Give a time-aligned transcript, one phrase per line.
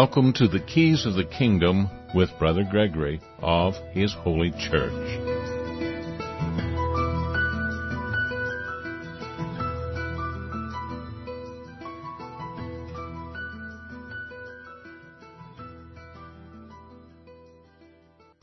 [0.00, 4.92] Welcome to the Keys of the Kingdom with Brother Gregory of His Holy Church.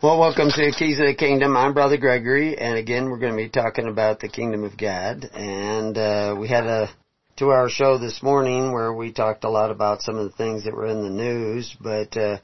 [0.04, 1.56] Well, welcome to the Keys of the Kingdom.
[1.56, 5.24] I'm Brother Gregory, and again, we're going to be talking about the Kingdom of God.
[5.34, 6.90] And uh, we had a
[7.38, 10.74] two-hour show this morning where we talked a lot about some of the things that
[10.74, 11.76] were in the news.
[11.82, 12.38] But uh,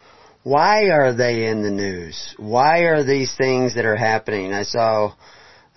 [0.44, 2.36] why are they in the news?
[2.38, 4.52] Why are these things that are happening?
[4.52, 5.14] I saw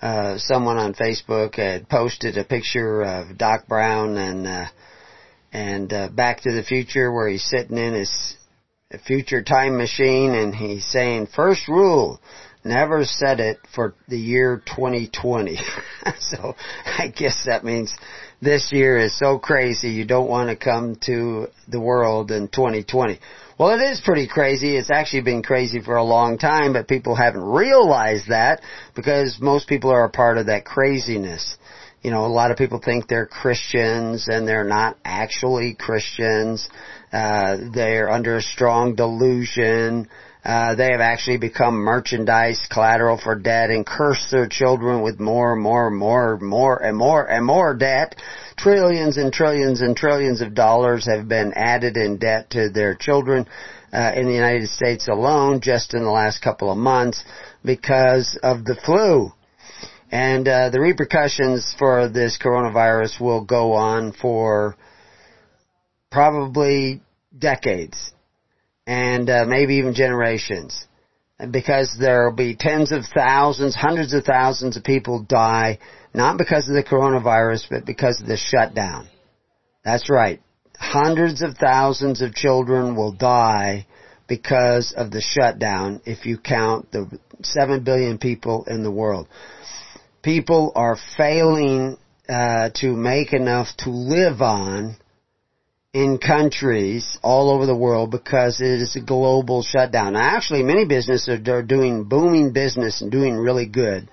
[0.01, 4.65] uh, someone on Facebook had posted a picture of Doc Brown and uh,
[5.53, 8.35] and uh, Back to the Future where he's sitting in his
[9.07, 12.19] future time machine and he's saying first rule
[12.63, 15.57] never set it for the year 2020
[16.19, 16.55] so
[16.85, 17.93] i guess that means
[18.41, 23.19] this year is so crazy you don't want to come to the world in 2020
[23.57, 27.15] well it is pretty crazy it's actually been crazy for a long time but people
[27.15, 28.61] haven't realized that
[28.95, 31.57] because most people are a part of that craziness
[32.05, 36.69] you know, a lot of people think they're Christians and they're not actually Christians.
[37.11, 40.07] Uh, they're under a strong delusion.
[40.45, 45.53] Uh, they have actually become merchandise collateral for debt and curse their children with more
[45.53, 48.15] and more and more and more and more and more debt.
[48.55, 53.47] Trillions and trillions and trillions of dollars have been added in debt to their children
[53.91, 57.23] uh, in the United States alone just in the last couple of months
[57.63, 59.31] because of the flu.
[60.11, 64.77] And uh, the repercussions for this coronavirus will go on for
[66.11, 67.01] probably
[67.35, 68.11] decades
[68.85, 70.85] and uh, maybe even generations.
[71.51, 75.79] Because there will be tens of thousands, hundreds of thousands of people die,
[76.13, 79.09] not because of the coronavirus, but because of the shutdown.
[79.83, 80.41] That's right.
[80.77, 83.85] Hundreds of thousands of children will die
[84.27, 89.27] because of the shutdown if you count the 7 billion people in the world
[90.25, 91.97] people are failing
[92.27, 94.97] uh, to make enough to live on
[95.95, 100.11] in countries all over the world because it is a global shutdown.
[100.11, 104.09] Now, actually, many businesses are doing booming business and doing really good.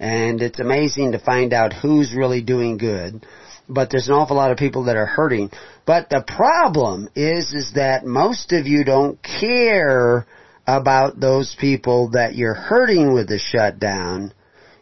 [0.00, 3.24] And it's amazing to find out who's really doing good.
[3.68, 5.52] But there's an awful lot of people that are hurting.
[5.86, 10.26] But the problem is, is that most of you don't care
[10.66, 14.34] about those people that you're hurting with the shutdown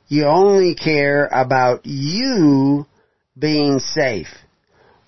[0.08, 2.87] you only care about you
[3.38, 4.28] being safe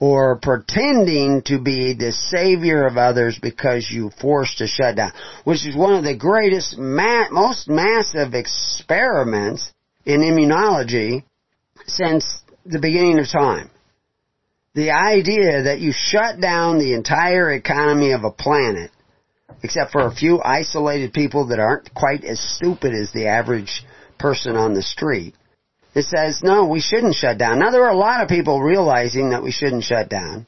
[0.00, 5.12] or pretending to be the savior of others because you forced a shutdown,
[5.44, 9.72] which is one of the greatest, ma- most massive experiments
[10.06, 11.22] in immunology
[11.86, 13.70] since the beginning of time.
[14.74, 18.90] The idea that you shut down the entire economy of a planet,
[19.62, 23.84] except for a few isolated people that aren't quite as stupid as the average
[24.18, 25.34] person on the street.
[25.94, 27.58] It says, no, we shouldn't shut down.
[27.58, 30.46] Now there are a lot of people realizing that we shouldn't shut down.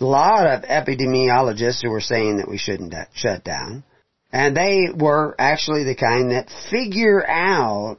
[0.00, 3.84] A lot of epidemiologists who were saying that we shouldn't shut down.
[4.32, 7.98] And they were actually the kind that figure out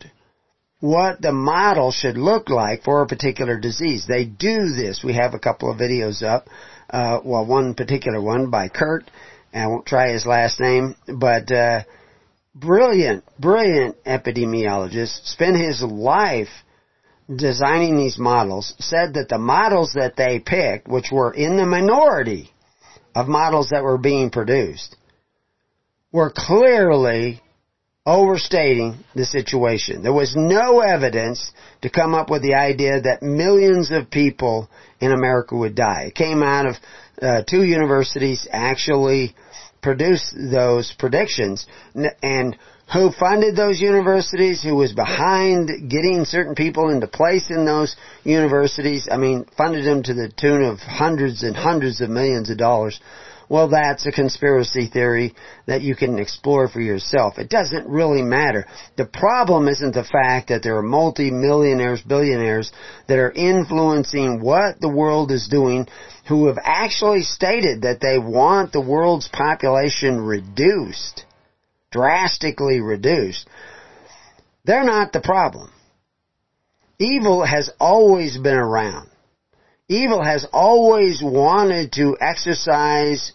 [0.79, 4.05] what the model should look like for a particular disease.
[4.07, 5.03] They do this.
[5.03, 6.47] We have a couple of videos up.
[6.89, 9.09] Uh, well, one particular one by Kurt,
[9.53, 11.83] I won't try his last name, but uh,
[12.53, 16.49] brilliant, brilliant epidemiologist, spent his life
[17.35, 22.51] designing these models, said that the models that they picked, which were in the minority
[23.15, 24.95] of models that were being produced,
[26.11, 27.41] were clearly
[28.05, 30.01] overstating the situation.
[30.01, 31.51] There was no evidence
[31.83, 34.69] to come up with the idea that millions of people
[34.99, 36.05] in America would die.
[36.07, 36.75] It came out of
[37.21, 39.35] uh, two universities actually
[39.81, 41.67] produced those predictions
[42.21, 42.57] and
[42.93, 49.07] who funded those universities, who was behind getting certain people into place in those universities.
[49.09, 52.99] I mean, funded them to the tune of hundreds and hundreds of millions of dollars.
[53.51, 55.35] Well, that's a conspiracy theory
[55.67, 57.37] that you can explore for yourself.
[57.37, 58.65] It doesn't really matter.
[58.95, 62.71] The problem isn't the fact that there are multi-millionaires, billionaires
[63.09, 65.87] that are influencing what the world is doing
[66.29, 71.25] who have actually stated that they want the world's population reduced,
[71.91, 73.47] drastically reduced.
[74.63, 75.71] They're not the problem.
[76.99, 79.09] Evil has always been around.
[79.87, 83.33] Evil has always wanted to exercise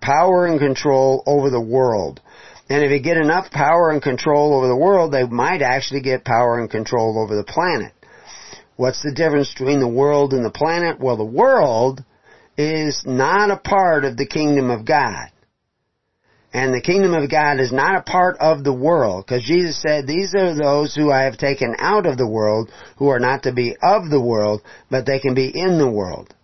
[0.00, 2.20] power and control over the world.
[2.70, 6.24] And if you get enough power and control over the world, they might actually get
[6.24, 7.92] power and control over the planet.
[8.76, 11.00] What's the difference between the world and the planet?
[11.00, 12.02] Well, the world
[12.56, 15.30] is not a part of the kingdom of God.
[16.52, 20.06] And the kingdom of God is not a part of the world, because Jesus said,
[20.06, 23.52] these are those who I have taken out of the world, who are not to
[23.52, 26.34] be of the world, but they can be in the world.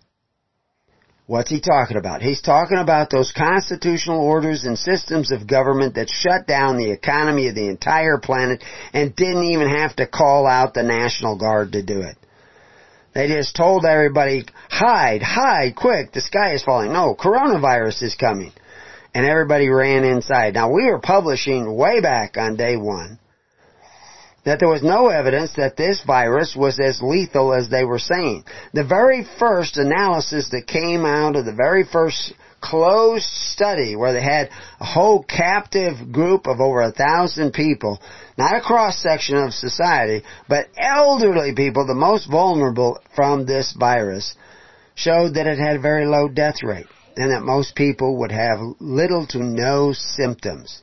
[1.27, 2.23] What's he talking about?
[2.23, 7.49] He's talking about those constitutional orders and systems of government that shut down the economy
[7.49, 8.63] of the entire planet
[8.93, 12.17] and didn't even have to call out the National Guard to do it.
[13.13, 16.93] They just told everybody, hide, hide, quick, the sky is falling.
[16.93, 18.53] No, coronavirus is coming.
[19.17, 20.53] And everybody ran inside.
[20.53, 23.19] Now we were publishing way back on day one
[24.45, 28.45] that there was no evidence that this virus was as lethal as they were saying.
[28.75, 34.23] The very first analysis that came out of the very first closed study where they
[34.23, 37.99] had a whole captive group of over a thousand people,
[38.37, 44.35] not a cross section of society, but elderly people, the most vulnerable from this virus,
[44.95, 46.85] showed that it had a very low death rate
[47.17, 50.83] and that most people would have little to no symptoms.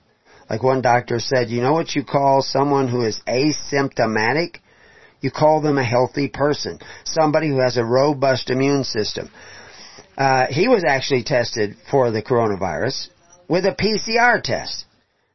[0.49, 4.57] Like one doctor said, you know what you call someone who is asymptomatic?
[5.21, 6.79] You call them a healthy person.
[7.05, 9.29] Somebody who has a robust immune system.
[10.17, 13.07] Uh, he was actually tested for the coronavirus
[13.47, 14.85] with a PCR test.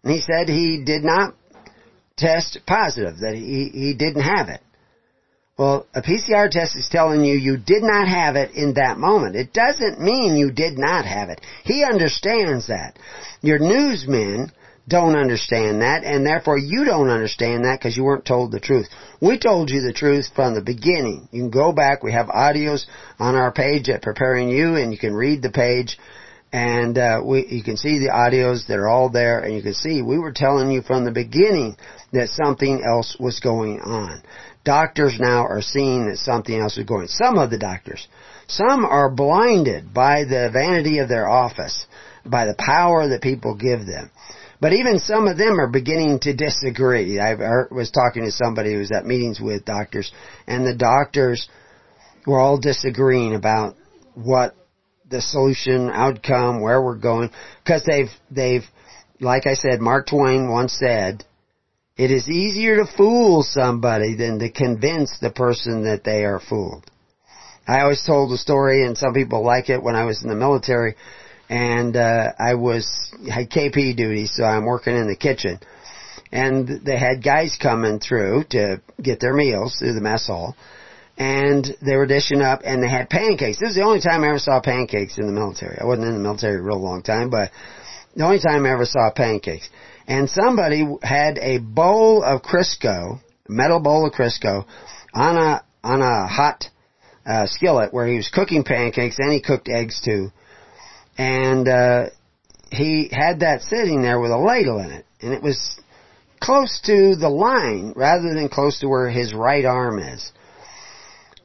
[0.03, 1.35] And he said he did not
[2.17, 4.61] test positive, that he, he didn't have it.
[5.59, 9.35] Well, a PCR test is telling you you did not have it in that moment.
[9.35, 11.41] It doesn't mean you did not have it.
[11.65, 12.97] He understands that.
[13.43, 14.53] Your newsmen
[14.89, 18.89] don't understand that, and therefore you don't understand that because you weren't told the truth.
[19.21, 21.29] We told you the truth from the beginning.
[21.33, 22.05] You can go back.
[22.05, 22.87] We have audios
[23.19, 25.99] on our page at Preparing You, and you can read the page,
[26.53, 28.67] and uh, we, you can see the audios.
[28.67, 31.77] They're all there, and you can see we were telling you from the beginning
[32.13, 34.23] that something else was going on.
[34.69, 37.07] Doctors now are seeing that something else is going.
[37.07, 38.07] Some of the doctors,
[38.49, 41.87] some are blinded by the vanity of their office,
[42.27, 44.11] by the power that people give them.
[44.61, 47.19] But even some of them are beginning to disagree.
[47.19, 47.33] I
[47.71, 50.13] was talking to somebody who was at meetings with doctors,
[50.47, 51.49] and the doctors
[52.27, 53.75] were all disagreeing about
[54.13, 54.55] what
[55.09, 57.31] the solution, outcome, where we're going,
[57.65, 58.65] because they've, they've,
[59.19, 61.25] like I said, Mark Twain once said,
[61.99, 66.91] it is easier to fool somebody than to convince the person that they are fooled.
[67.67, 70.35] I always told the story, and some people like it when I was in the
[70.35, 70.95] military
[71.51, 72.87] and uh, I was
[73.31, 75.59] had KP duty, so I'm working in the kitchen,
[76.31, 80.57] and they had guys coming through to get their meals through the mess hall,
[81.17, 83.59] and they were dishing up, and they had pancakes.
[83.59, 85.79] This is the only time I ever saw pancakes in the military.
[85.81, 87.51] I wasn't in the military a real long time, but
[88.15, 89.71] the only time I ever saw pancakes.
[90.09, 94.65] And somebody had a bowl of Crisco, metal bowl of Crisco,
[95.15, 96.65] on a on a hot
[97.25, 100.33] uh, skillet where he was cooking pancakes and he cooked eggs too
[101.19, 102.07] and uh,
[102.71, 105.81] he had that sitting there with a ladle in it, and it was
[106.41, 110.33] close to the line rather than close to where his right arm is.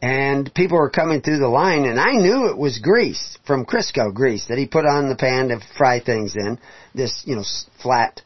[0.01, 4.13] And people were coming through the line, and I knew it was grease from Crisco
[4.13, 6.59] grease that he put on the pan to fry things in.
[6.93, 7.43] This, you know,
[7.81, 8.21] flat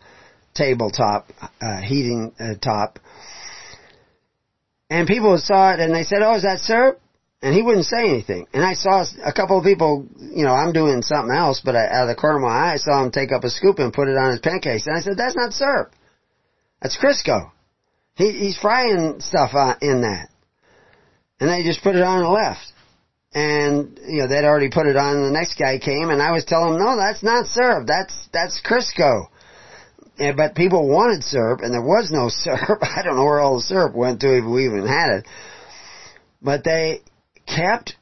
[0.57, 1.29] tabletop
[1.61, 2.99] uh, heating uh, top.
[4.89, 6.99] And people saw it, and they said, "Oh, is that syrup?"
[7.41, 8.47] and he wouldn't say anything.
[8.53, 11.85] And I saw a couple of people, you know, I'm doing something else, but I,
[11.85, 13.93] out of the corner of my eye, I saw him take up a scoop and
[13.93, 14.87] put it on his pancakes.
[14.87, 15.91] And I said, that's not syrup.
[16.81, 17.51] That's Crisco.
[18.15, 20.29] He, he's frying stuff in that.
[21.39, 22.73] And they just put it on and left.
[23.33, 26.43] And, you know, they'd already put it on the next guy came and I was
[26.43, 27.85] telling him, no, that's not syrup.
[27.85, 29.27] That's, that's Crisco.
[30.19, 32.79] And, but people wanted syrup and there was no syrup.
[32.81, 35.27] I don't know where all the syrup went to if we even had it.
[36.41, 37.01] But they,
[37.47, 37.95] kept,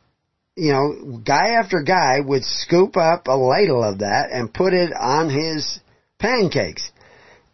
[0.56, 4.92] you know, guy after guy would scoop up a ladle of that and put it
[4.92, 5.80] on his
[6.20, 6.92] pancakes.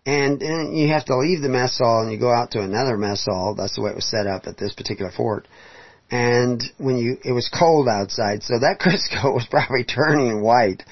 [0.05, 2.97] And, and you have to leave the mess hall and you go out to another
[2.97, 3.53] mess hall.
[3.55, 5.47] That's the way it was set up at this particular fort.
[6.09, 10.83] And when you, it was cold outside, so that Crisco was probably turning white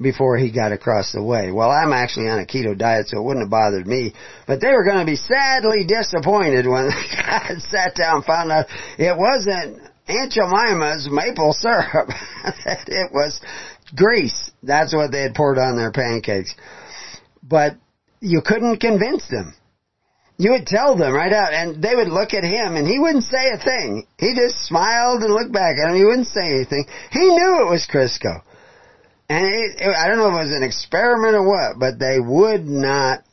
[0.00, 1.50] before he got across the way.
[1.50, 4.14] Well, I'm actually on a keto diet, so it wouldn't have bothered me.
[4.46, 8.66] But they were going to be sadly disappointed when I sat down and found out
[8.98, 12.08] it wasn't Aunt Jemima's maple syrup.
[12.66, 13.40] it was
[13.94, 14.50] grease.
[14.62, 16.54] That's what they had poured on their pancakes.
[17.42, 17.76] But
[18.20, 19.54] you couldn't convince them.
[20.38, 23.24] You would tell them right out, and they would look at him, and he wouldn't
[23.24, 24.06] say a thing.
[24.18, 25.96] He just smiled and looked back at him.
[25.96, 26.84] He wouldn't say anything.
[27.10, 28.42] He knew it was Crisco.
[29.28, 32.20] And it, it, I don't know if it was an experiment or what, but they
[32.20, 33.24] would not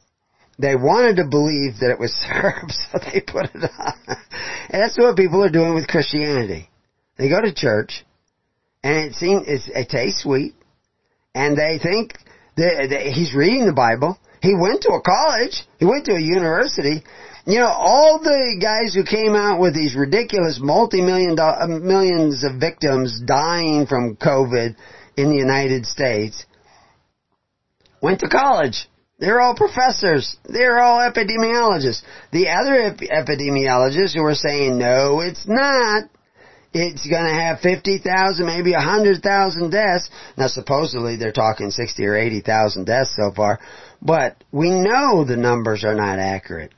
[0.60, 4.18] they wanted to believe that it was syrup, so they put it on.
[4.70, 6.70] And that's what people are doing with Christianity.
[7.18, 8.06] They go to church,
[8.84, 10.56] and it seems it tastes sweet,
[11.36, 12.14] and they think
[12.58, 14.18] that, the, he's reading the Bible.
[14.42, 15.64] He went to a college.
[15.80, 17.04] He went to a university.
[17.46, 22.60] You know, all the guys who came out with these ridiculous multi-million do- millions of
[22.60, 24.76] victims dying from COVID
[25.17, 26.46] in the United States
[28.01, 28.88] went to college.
[29.20, 30.36] They're all professors.
[30.43, 32.01] They're all epidemiologists.
[32.32, 36.10] The other ep- epidemiologists who were saying, no, it's not.
[36.74, 40.10] It's going to have 50,000, maybe 100,000 deaths.
[40.38, 43.60] Now supposedly they're talking 60 or 80,000 deaths so far.
[44.01, 46.74] But we know the numbers are not accurate.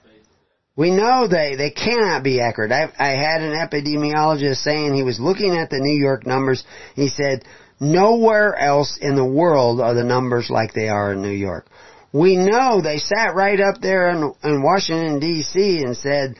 [0.75, 2.73] We know they, they cannot be accurate.
[2.73, 6.65] I, I had an epidemiologist saying he was looking at the New York numbers.
[6.95, 7.45] He said,
[7.79, 11.67] nowhere else in the world are the numbers like they are in New York.
[12.11, 16.35] We know they sat right up there in, in Washington DC and said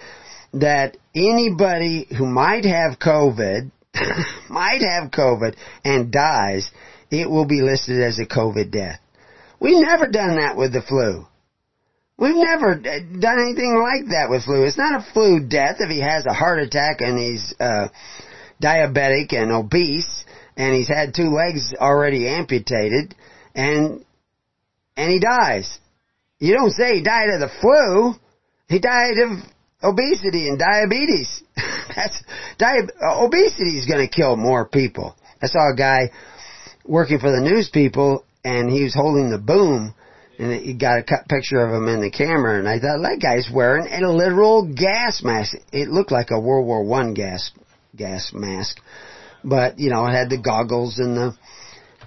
[0.53, 3.71] that anybody who might have COVID,
[4.49, 6.71] might have COVID and dies,
[7.11, 8.99] it will be listed as a COVID death.
[9.59, 11.27] We've never done that with the flu.
[12.17, 14.63] We've never done anything like that with flu.
[14.63, 17.89] It's not a flu death if he has a heart attack and he's uh,
[18.61, 20.23] diabetic and obese
[20.57, 23.15] and he's had two legs already amputated
[23.53, 24.05] and
[24.97, 25.77] and he dies.
[26.39, 28.13] You don't say he died of the flu.
[28.67, 29.29] He died of
[29.83, 31.43] obesity and diabetes.
[31.95, 32.24] That's
[32.57, 35.15] di- obesity is going to kill more people.
[35.41, 36.12] I saw a guy
[36.85, 39.93] working for the news people and he was holding the boom
[40.38, 43.50] and he got a picture of him in the camera, and I thought that guy's
[43.53, 45.55] wearing a literal gas mask.
[45.71, 47.51] It looked like a World War One gas
[47.95, 48.77] gas mask,
[49.45, 51.37] but you know I had the goggles and the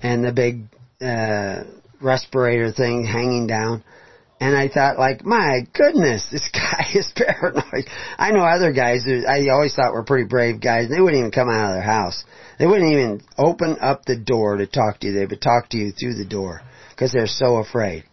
[0.02, 0.64] and the big
[1.00, 1.64] uh,
[2.00, 3.82] respirator thing hanging down.
[4.40, 7.86] And I thought, like, my goodness, this guy is paranoid.
[8.16, 10.88] I know other guys who I always thought were pretty brave guys.
[10.88, 12.22] They wouldn't even come out of their house.
[12.60, 15.12] They wouldn't even open up the door to talk to you.
[15.12, 18.04] They would talk to you through the door because they're so afraid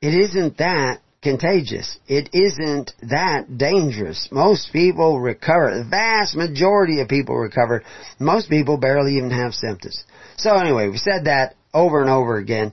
[0.00, 1.98] it isn't that contagious.
[2.06, 4.28] It isn't that dangerous.
[4.30, 5.78] Most people recover.
[5.78, 7.82] The vast majority of people recover.
[8.18, 10.04] Most people barely even have symptoms.
[10.36, 12.72] So anyway, we said that over and over again,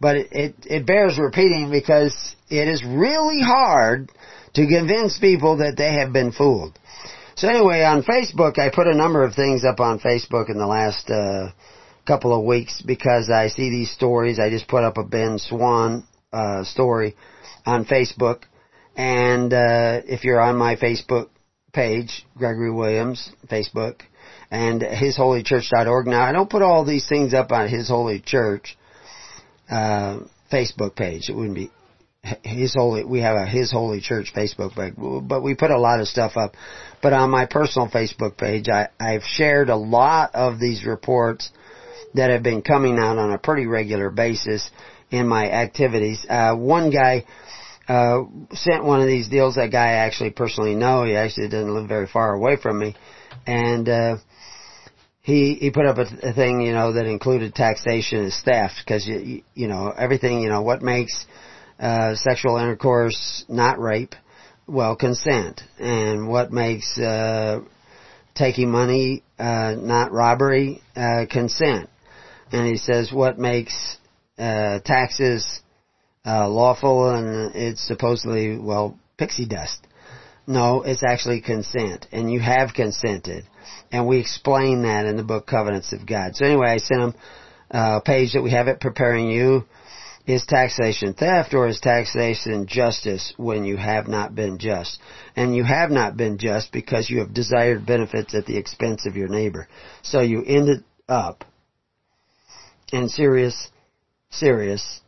[0.00, 4.10] but it, it, it bears repeating because it is really hard
[4.54, 6.78] to convince people that they have been fooled.
[7.36, 10.66] So anyway, on Facebook, I put a number of things up on Facebook in the
[10.66, 11.52] last uh,
[12.06, 14.38] couple of weeks because I see these stories.
[14.38, 17.16] I just put up a Ben Swann, uh, story
[17.66, 18.42] on Facebook.
[18.96, 21.28] And uh, if you're on my Facebook
[21.72, 24.00] page, Gregory Williams, Facebook,
[24.50, 26.06] and hisholychurch.org.
[26.06, 28.76] Now, I don't put all these things up on His Holy Church
[29.70, 30.20] uh,
[30.52, 31.28] Facebook page.
[31.28, 31.70] It wouldn't be
[32.42, 33.04] His Holy.
[33.04, 36.36] We have a His Holy Church Facebook page, but we put a lot of stuff
[36.36, 36.54] up.
[37.02, 41.50] But on my personal Facebook page, I, I've shared a lot of these reports
[42.14, 44.68] that have been coming out on a pretty regular basis
[45.10, 46.24] in my activities.
[46.28, 47.24] Uh, one guy
[47.88, 49.56] uh, sent one of these deals.
[49.56, 51.04] That guy I actually personally know.
[51.04, 52.96] He actually doesn't live very far away from me,
[53.46, 54.16] and uh,
[55.22, 59.06] he he put up a, a thing you know that included taxation as theft because
[59.06, 61.26] you, you you know everything you know what makes
[61.78, 64.14] uh, sexual intercourse not rape.
[64.68, 67.62] Well, consent, and what makes uh,
[68.36, 71.88] taking money uh, not robbery, uh, consent.
[72.52, 73.96] And he says what makes
[74.40, 75.60] uh, taxes
[76.24, 79.86] uh, lawful and it's supposedly, well, pixie dust.
[80.46, 83.44] No, it's actually consent, and you have consented.
[83.92, 86.34] And we explain that in the book Covenants of God.
[86.34, 87.14] So anyway, I sent him
[87.70, 89.64] a page that we have it preparing you.
[90.26, 94.98] Is taxation theft or is taxation justice when you have not been just?
[95.34, 99.16] And you have not been just because you have desired benefits at the expense of
[99.16, 99.66] your neighbor.
[100.02, 101.44] So you ended up
[102.92, 103.70] in serious
[104.30, 105.00] serious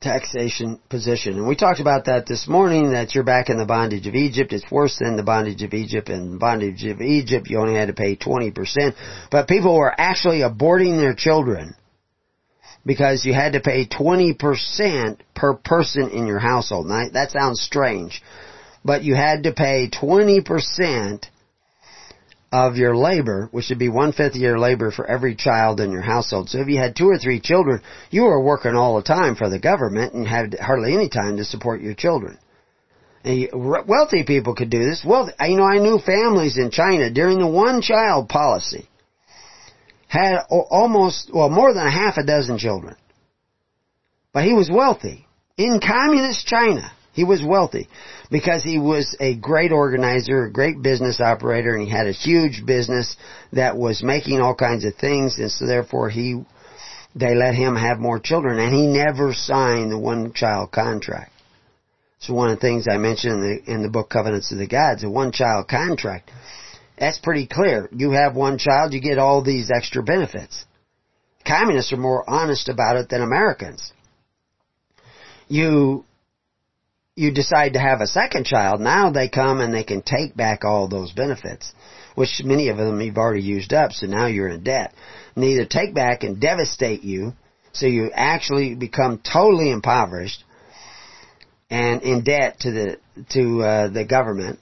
[0.00, 1.34] taxation position.
[1.34, 4.52] And we talked about that this morning, that you're back in the bondage of Egypt.
[4.52, 6.08] It's worse than the bondage of Egypt.
[6.08, 8.94] In bondage of Egypt, you only had to pay 20%.
[9.30, 11.74] But people were actually aborting their children
[12.86, 16.86] because you had to pay 20% per person in your household.
[16.86, 18.22] Now, that sounds strange.
[18.84, 21.24] But you had to pay 20%
[22.50, 25.92] of your labor, which would be one fifth of your labor for every child in
[25.92, 26.48] your household.
[26.48, 29.50] So if you had two or three children, you were working all the time for
[29.50, 32.38] the government and had hardly any time to support your children.
[33.52, 35.04] Wealthy people could do this.
[35.04, 38.88] Well, you know, I knew families in China during the one child policy
[40.06, 42.96] had almost, well, more than a half a dozen children.
[44.32, 45.26] But he was wealthy.
[45.58, 47.88] In communist China, he was wealthy
[48.30, 52.64] because he was a great organizer, a great business operator, and he had a huge
[52.64, 53.16] business
[53.52, 56.44] that was making all kinds of things, and so therefore he
[57.16, 61.32] they let him have more children, and he never signed the one child contract.
[62.20, 64.68] So one of the things I mentioned in the, in the book Covenants of the
[64.68, 66.30] Gods, a one child contract.
[67.00, 67.88] That's pretty clear.
[67.90, 70.64] You have one child, you get all these extra benefits.
[71.44, 73.92] Communists are more honest about it than Americans.
[75.48, 76.04] You,
[77.18, 80.64] you decide to have a second child, now they come and they can take back
[80.64, 81.72] all those benefits,
[82.14, 84.94] which many of them you've already used up, so now you're in debt.
[85.34, 87.32] And either take back and devastate you,
[87.72, 90.44] so you actually become totally impoverished,
[91.70, 92.96] and in debt to the
[93.30, 94.60] to uh, the government,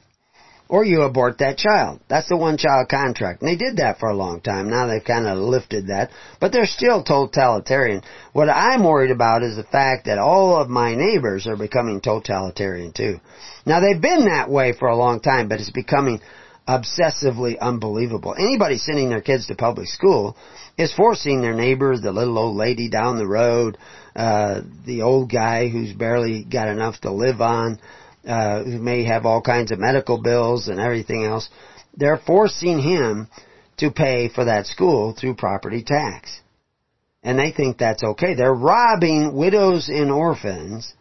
[0.68, 2.00] or you abort that child.
[2.08, 3.42] That's the one child contract.
[3.42, 4.68] And they did that for a long time.
[4.68, 8.02] Now they've kind of lifted that, but they're still totalitarian.
[8.32, 12.92] What I'm worried about is the fact that all of my neighbors are becoming totalitarian
[12.92, 13.20] too.
[13.64, 16.20] Now they've been that way for a long time, but it's becoming
[16.68, 18.34] obsessively unbelievable.
[18.36, 20.36] Anybody sending their kids to public school
[20.76, 23.78] is forcing their neighbors, the little old lady down the road,
[24.16, 27.78] uh, the old guy who's barely got enough to live on,
[28.26, 31.48] uh, who may have all kinds of medical bills and everything else.
[31.94, 33.28] They're forcing him
[33.78, 36.40] to pay for that school through property tax.
[37.22, 38.34] And they think that's okay.
[38.34, 40.94] They're robbing widows and orphans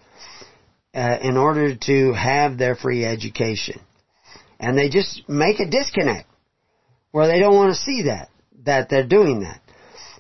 [0.93, 3.79] uh, in order to have their free education.
[4.59, 6.27] And they just make a disconnect
[7.11, 8.29] where they don't want to see that,
[8.65, 9.61] that they're doing that.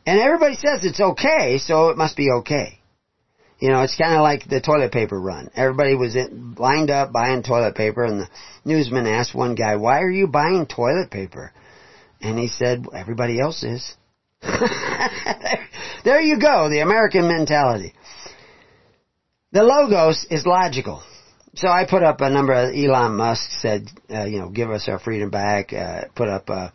[0.05, 2.79] And everybody says it's okay, so it must be okay.
[3.59, 5.49] You know, it's kind of like the toilet paper run.
[5.55, 8.29] Everybody was in, lined up buying toilet paper, and the
[8.65, 11.53] newsman asked one guy, "Why are you buying toilet paper?"
[12.21, 13.95] And he said, "Everybody else is."
[16.03, 17.93] there you go, the American mentality.
[19.51, 21.01] The logos is logical.
[21.55, 24.89] So I put up a number of Elon Musk said, uh, you know, give us
[24.89, 25.71] our freedom back.
[25.71, 26.73] Uh, put up a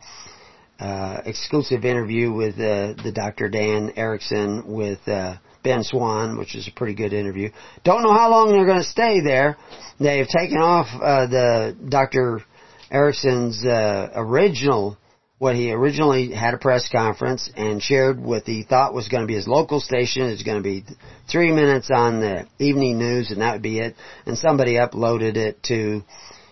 [0.80, 3.50] uh, exclusive interview with uh, the Dr.
[3.50, 7.50] Dan Erickson with uh, Ben Swann, which is a pretty good interview.
[7.84, 9.56] Don't know how long they're going to stay there.
[9.98, 12.42] They've taken off uh, the Dr.
[12.90, 14.96] Erickson's uh, original,
[15.38, 19.26] what he originally had a press conference and shared what he thought was going to
[19.26, 20.24] be his local station.
[20.24, 20.84] It's going to be
[21.30, 23.94] three minutes on the evening news, and that would be it.
[24.26, 26.02] And somebody uploaded it to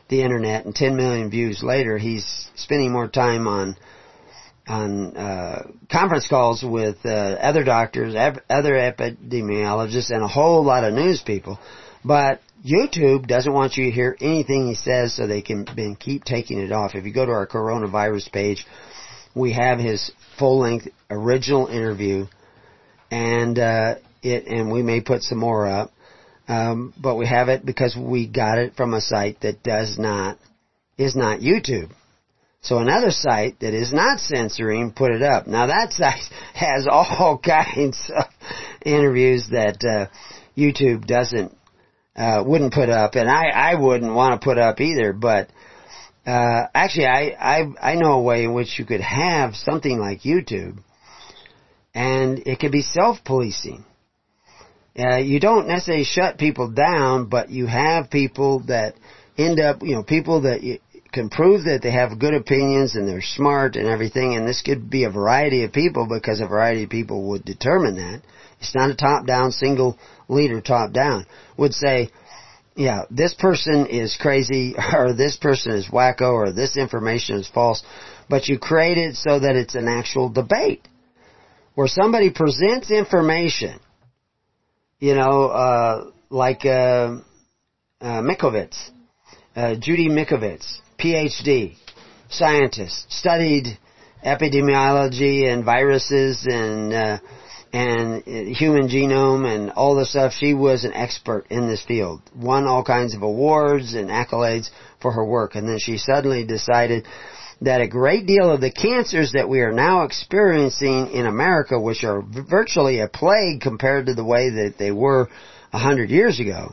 [0.08, 3.76] the internet, and 10 million views later, he's spending more time on
[4.68, 10.92] on uh, conference calls with uh, other doctors, other epidemiologists, and a whole lot of
[10.92, 11.58] news people.
[12.04, 16.58] But YouTube doesn't want you to hear anything he says, so they can keep taking
[16.58, 16.94] it off.
[16.94, 18.66] If you go to our coronavirus page,
[19.34, 22.26] we have his full-length original interview,
[23.10, 25.92] and uh, it and we may put some more up.
[26.46, 30.38] Um, but we have it because we got it from a site that does not
[30.96, 31.92] is not YouTube.
[32.60, 35.46] So another site that is not censoring put it up.
[35.46, 38.24] Now that site has all kinds of
[38.84, 40.06] interviews that uh,
[40.56, 41.56] YouTube doesn't
[42.16, 45.12] uh, wouldn't put up, and I I wouldn't want to put up either.
[45.12, 45.50] But
[46.26, 50.22] uh, actually, I I I know a way in which you could have something like
[50.22, 50.78] YouTube,
[51.94, 53.84] and it could be self policing.
[54.98, 58.94] Uh, you don't necessarily shut people down, but you have people that
[59.38, 60.78] end up, you know, people that you,
[61.18, 64.88] can prove that they have good opinions and they're smart and everything, and this could
[64.88, 68.22] be a variety of people because a variety of people would determine that.
[68.60, 71.26] It's not a top-down, single leader top-down.
[71.56, 72.10] Would say,
[72.76, 77.82] yeah, this person is crazy, or this person is wacko, or this information is false,
[78.30, 80.86] but you create it so that it's an actual debate.
[81.74, 83.80] Where somebody presents information,
[85.00, 87.18] you know, uh, like, uh,
[88.00, 88.90] uh, Mikovits,
[89.56, 91.76] uh, Judy Mikovits, PhD,
[92.28, 93.78] scientist, studied
[94.24, 97.18] epidemiology and viruses and uh,
[97.72, 98.24] and
[98.56, 100.32] human genome and all the stuff.
[100.32, 105.12] She was an expert in this field, won all kinds of awards and accolades for
[105.12, 107.06] her work, and then she suddenly decided
[107.60, 112.04] that a great deal of the cancers that we are now experiencing in America, which
[112.04, 115.28] are virtually a plague compared to the way that they were
[115.72, 116.72] a hundred years ago,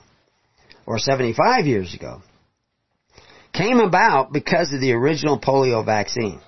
[0.86, 2.22] or 75 years ago,
[3.56, 6.41] came about because of the original polio vaccine.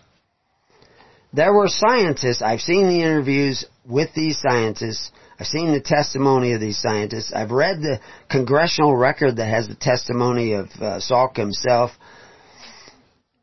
[1.34, 6.62] There were scientists, I've seen the interviews with these scientists, I've seen the testimony of
[6.62, 11.92] these scientists, I've read the congressional record that has the testimony of uh, Salk himself.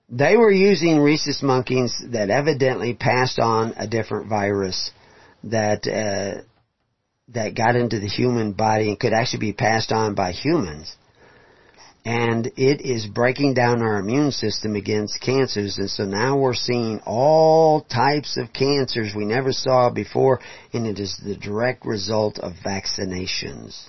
[0.08, 4.90] They were using rhesus monkeys that evidently passed on a different virus
[5.44, 6.42] that uh,
[7.28, 10.94] that got into the human body and could actually be passed on by humans
[12.04, 15.78] and it is breaking down our immune system against cancers.
[15.78, 20.40] And so now we're seeing all types of cancers we never saw before
[20.72, 23.88] and it is the direct result of vaccinations.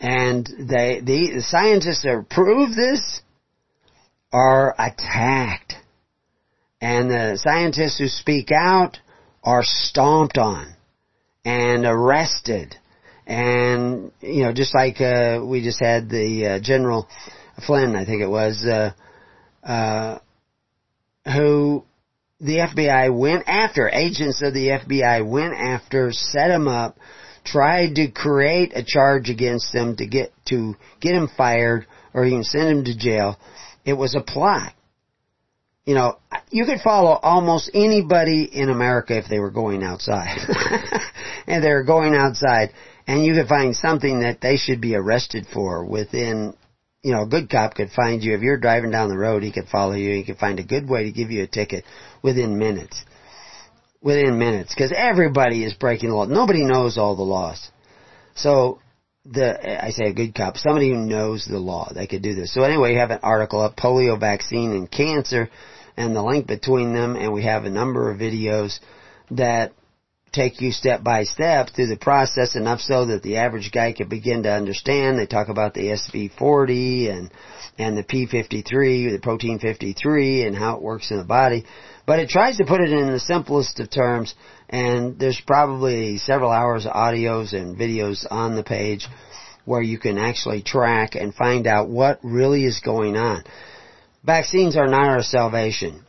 [0.00, 3.22] And they the, the scientists that prove this
[4.32, 5.74] are attacked.
[6.80, 8.98] And the scientists who speak out
[9.42, 10.74] are stomped on
[11.44, 12.76] and arrested
[13.26, 17.08] and you know, just like uh, we just had the uh, General
[17.66, 18.92] Flynn, I think it was, uh,
[19.66, 20.18] uh,
[21.24, 21.84] who
[22.40, 23.88] the FBI went after.
[23.88, 26.96] Agents of the FBI went after, set him up,
[27.44, 32.44] tried to create a charge against them to get to get him fired or even
[32.44, 33.38] send him to jail.
[33.84, 34.72] It was a plot.
[35.84, 36.18] You know,
[36.50, 40.36] you could follow almost anybody in America if they were going outside.
[41.46, 42.70] and they were going outside
[43.06, 46.54] and you could find something that they should be arrested for within
[47.06, 49.52] you know, a good cop could find you if you're driving down the road, he
[49.52, 51.84] could follow you, he could find a good way to give you a ticket
[52.20, 53.00] within minutes.
[54.02, 54.74] Within minutes.
[54.74, 56.24] Because everybody is breaking the law.
[56.24, 57.70] Nobody knows all the laws.
[58.34, 58.80] So,
[59.24, 62.52] the, I say a good cop, somebody who knows the law, they could do this.
[62.52, 65.48] So anyway, you have an article of polio vaccine and cancer
[65.96, 68.80] and the link between them and we have a number of videos
[69.30, 69.72] that
[70.36, 74.08] take you step by step through the process enough so that the average guy can
[74.08, 75.18] begin to understand.
[75.18, 77.30] They talk about the SV40 and,
[77.78, 81.64] and the P53, the protein 53 and how it works in the body.
[82.06, 84.34] But it tries to put it in the simplest of terms
[84.68, 89.08] and there's probably several hours of audios and videos on the page
[89.64, 93.42] where you can actually track and find out what really is going on.
[94.24, 96.04] Vaccines are not our salvation.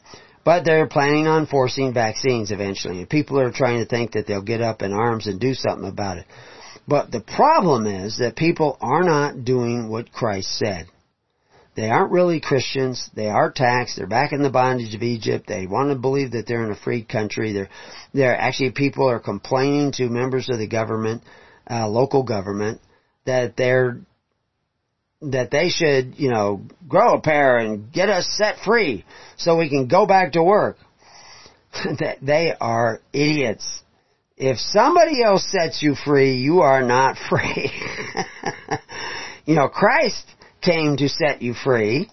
[0.48, 3.00] But they're planning on forcing vaccines eventually.
[3.00, 5.90] And people are trying to think that they'll get up in arms and do something
[5.90, 6.26] about it.
[6.88, 10.88] But the problem is that people are not doing what Christ said.
[11.76, 13.10] They aren't really Christians.
[13.14, 13.98] They are taxed.
[13.98, 15.48] They're back in the bondage of Egypt.
[15.48, 17.52] They want to believe that they're in a free country.
[17.52, 17.70] They're,
[18.14, 21.24] they're actually people are complaining to members of the government,
[21.70, 22.80] uh, local government,
[23.26, 24.00] that they're
[25.22, 29.06] that they should, you know, grow a pair and get us set free
[29.38, 30.78] so we can go back to work.
[32.22, 33.82] they are idiots.
[34.38, 37.72] If somebody else sets you free, you are not free.
[39.46, 40.26] you know, Christ
[40.62, 42.10] came to set you free.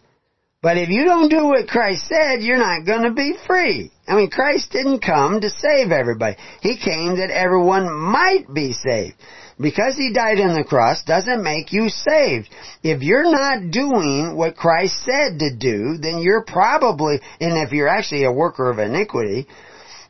[0.65, 3.93] But if you don't do what Christ said, you're not going to be free.
[4.09, 6.39] I mean, Christ didn't come to save everybody.
[6.63, 9.17] He came that everyone might be saved
[9.61, 12.49] because he died on the cross doesn't make you saved.
[12.83, 17.87] If you're not doing what Christ said to do, then you're probably, and if you're
[17.87, 19.47] actually a worker of iniquity,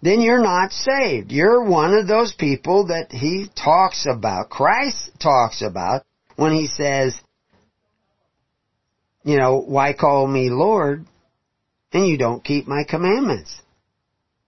[0.03, 1.33] then you're not saved.
[1.33, 6.05] You're one of those people that he talks about, Christ talks about,
[6.37, 7.21] when he says,
[9.25, 11.05] you know, why call me Lord
[11.93, 13.61] and you don't keep my commandments?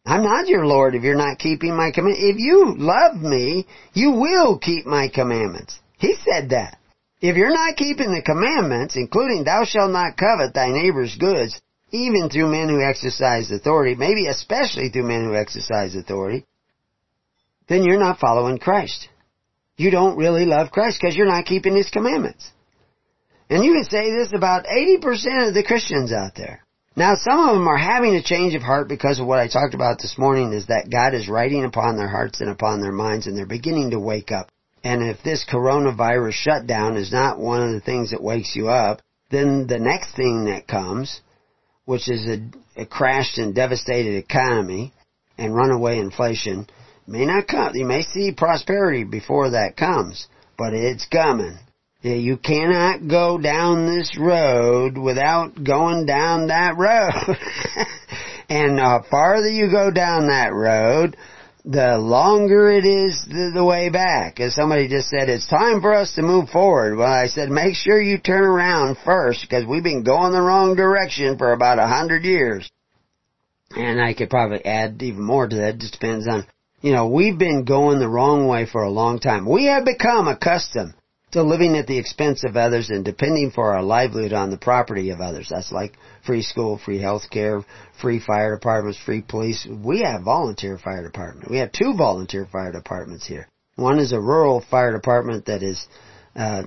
[0.04, 2.24] I'm not your Lord if you're not keeping my commandments.
[2.24, 5.78] If you love me, you will keep my commandments.
[5.98, 6.78] He said that.
[7.20, 11.60] If you're not keeping the commandments, including thou shalt not covet thy neighbor's goods,
[11.90, 16.44] even through men who exercise authority, maybe especially through men who exercise authority,
[17.68, 19.08] then you're not following Christ.
[19.76, 22.50] You don't really love Christ because you're not keeping His commandments.
[23.48, 26.62] And you can say this about 80% of the Christians out there.
[26.96, 29.74] Now, some of them are having a change of heart because of what I talked
[29.74, 33.26] about this morning is that God is writing upon their hearts and upon their minds
[33.26, 34.48] and they're beginning to wake up.
[34.82, 39.02] And if this coronavirus shutdown is not one of the things that wakes you up,
[39.30, 41.20] then the next thing that comes,
[41.84, 44.92] which is a, a crashed and devastated economy
[45.36, 46.66] and runaway inflation,
[47.06, 47.74] may not come.
[47.74, 51.58] You may see prosperity before that comes, but it's coming.
[52.02, 57.36] You cannot go down this road without going down that road.
[58.48, 61.16] and the uh, farther you go down that road,
[61.64, 64.38] the longer it is the, the, way back.
[64.38, 66.96] As somebody just said, it's time for us to move forward.
[66.96, 70.76] Well, I said, make sure you turn around first because we've been going the wrong
[70.76, 72.70] direction for about a hundred years.
[73.70, 75.74] And I could probably add even more to that.
[75.74, 76.46] It just depends on,
[76.82, 79.48] you know, we've been going the wrong way for a long time.
[79.48, 80.94] We have become accustomed
[81.42, 85.20] living at the expense of others and depending for our livelihood on the property of
[85.20, 85.48] others.
[85.50, 85.94] That's like
[86.24, 87.64] free school, free health care,
[88.00, 89.66] free fire departments, free police.
[89.66, 91.50] We have volunteer fire department.
[91.50, 93.48] We have two volunteer fire departments here.
[93.76, 95.86] One is a rural fire department that is
[96.34, 96.62] uh,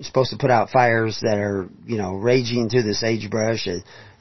[0.00, 3.68] supposed to put out fires that are, you know, raging through the sagebrush,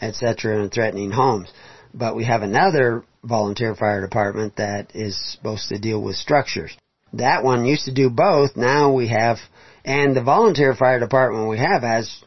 [0.01, 1.51] etc., and threatening homes.
[1.93, 6.75] But we have another volunteer fire department that is supposed to deal with structures.
[7.13, 8.57] That one used to do both.
[8.57, 9.37] Now we have
[9.85, 12.23] And the volunteer fire department we have has,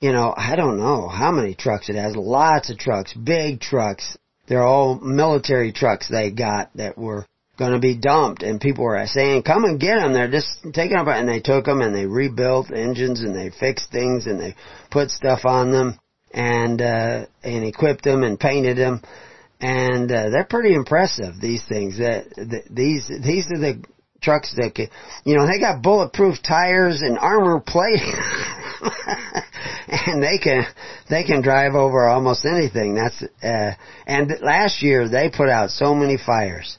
[0.00, 2.14] you know, I don't know how many trucks it has.
[2.14, 4.16] Lots of trucks, big trucks.
[4.46, 7.26] They're all military trucks they got that were
[7.58, 10.12] going to be dumped and people were saying, come and get them.
[10.12, 13.90] They're just taking them and they took them and they rebuilt engines and they fixed
[13.90, 14.54] things and they
[14.90, 15.98] put stuff on them
[16.32, 19.02] and, uh, and equipped them and painted them.
[19.58, 22.26] And, uh, they're pretty impressive, these things that,
[22.70, 23.82] these, these are the
[24.20, 24.88] trucks that can,
[25.24, 28.00] you know, they got bulletproof tires and armor plate.
[29.88, 30.64] and they can,
[31.08, 32.94] they can drive over almost anything.
[32.94, 33.72] That's, uh,
[34.06, 36.78] and last year they put out so many fires.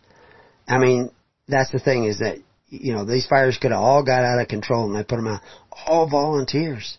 [0.68, 1.12] I mean,
[1.48, 2.38] that's the thing is that,
[2.70, 5.28] you know, these fires could have all got out of control and they put them
[5.28, 5.42] out.
[5.86, 6.98] All volunteers.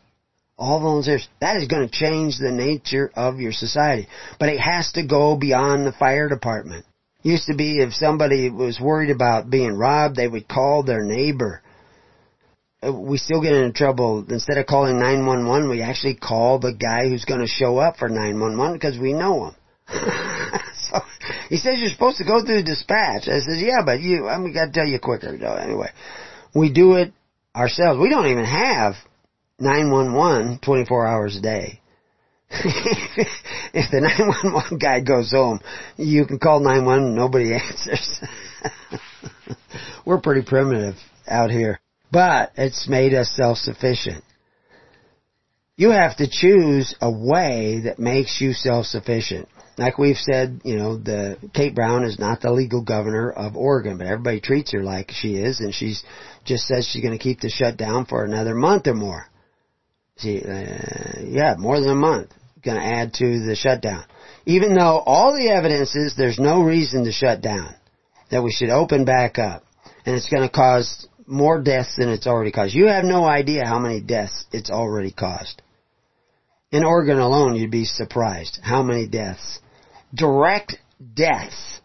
[0.56, 1.28] All volunteers.
[1.40, 4.08] That is going to change the nature of your society.
[4.40, 6.86] But it has to go beyond the fire department.
[7.28, 11.60] Used to be if somebody was worried about being robbed, they would call their neighbor.
[12.82, 14.24] Uh, we still get into trouble.
[14.30, 18.08] Instead of calling 911, we actually call the guy who's going to show up for
[18.08, 19.54] 911 because we know him.
[20.74, 21.00] so
[21.50, 23.28] he says you're supposed to go through dispatch.
[23.28, 25.36] I says, yeah, but you, I'm got to tell you quicker.
[25.36, 25.90] No, anyway,
[26.54, 27.12] we do it
[27.54, 28.00] ourselves.
[28.00, 28.94] We don't even have
[29.60, 31.82] 911 24 hours a day.
[32.50, 35.60] If the 911 guy goes home,
[35.96, 38.20] you can call 911, nobody answers.
[40.06, 40.94] We're pretty primitive
[41.26, 41.80] out here.
[42.10, 44.24] But it's made us self-sufficient.
[45.76, 49.48] You have to choose a way that makes you self-sufficient.
[49.76, 53.98] Like we've said, you know, the Kate Brown is not the legal governor of Oregon,
[53.98, 56.02] but everybody treats her like she is, and she's
[56.44, 59.26] just says she's going to keep the shutdown for another month or more.
[60.18, 62.30] See, uh, yeah, more than a month
[62.64, 64.04] going to add to the shutdown.
[64.46, 67.74] Even though all the evidence is there's no reason to shut down,
[68.30, 69.64] that we should open back up,
[70.04, 72.74] and it's going to cause more deaths than it's already caused.
[72.74, 75.62] You have no idea how many deaths it's already caused.
[76.70, 79.60] In Oregon alone, you'd be surprised how many deaths,
[80.14, 80.76] direct
[81.14, 81.80] deaths,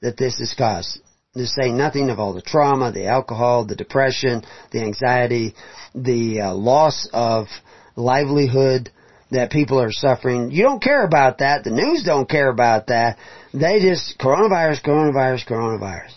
[0.00, 1.00] that this has caused.
[1.34, 5.54] To say nothing of all the trauma, the alcohol, the depression, the anxiety,
[5.94, 7.46] the uh, loss of
[7.98, 8.90] livelihood,
[9.30, 10.50] that people are suffering.
[10.50, 11.64] You don't care about that.
[11.64, 13.18] The news don't care about that.
[13.52, 16.14] They just, coronavirus, coronavirus, coronavirus.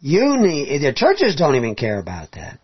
[0.00, 2.58] You need, the churches don't even care about that.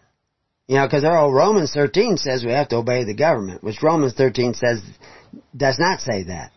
[0.69, 4.15] You know, because our Romans 13 says we have to obey the government, which Romans
[4.15, 4.81] 13 says,
[5.55, 6.53] does not say that.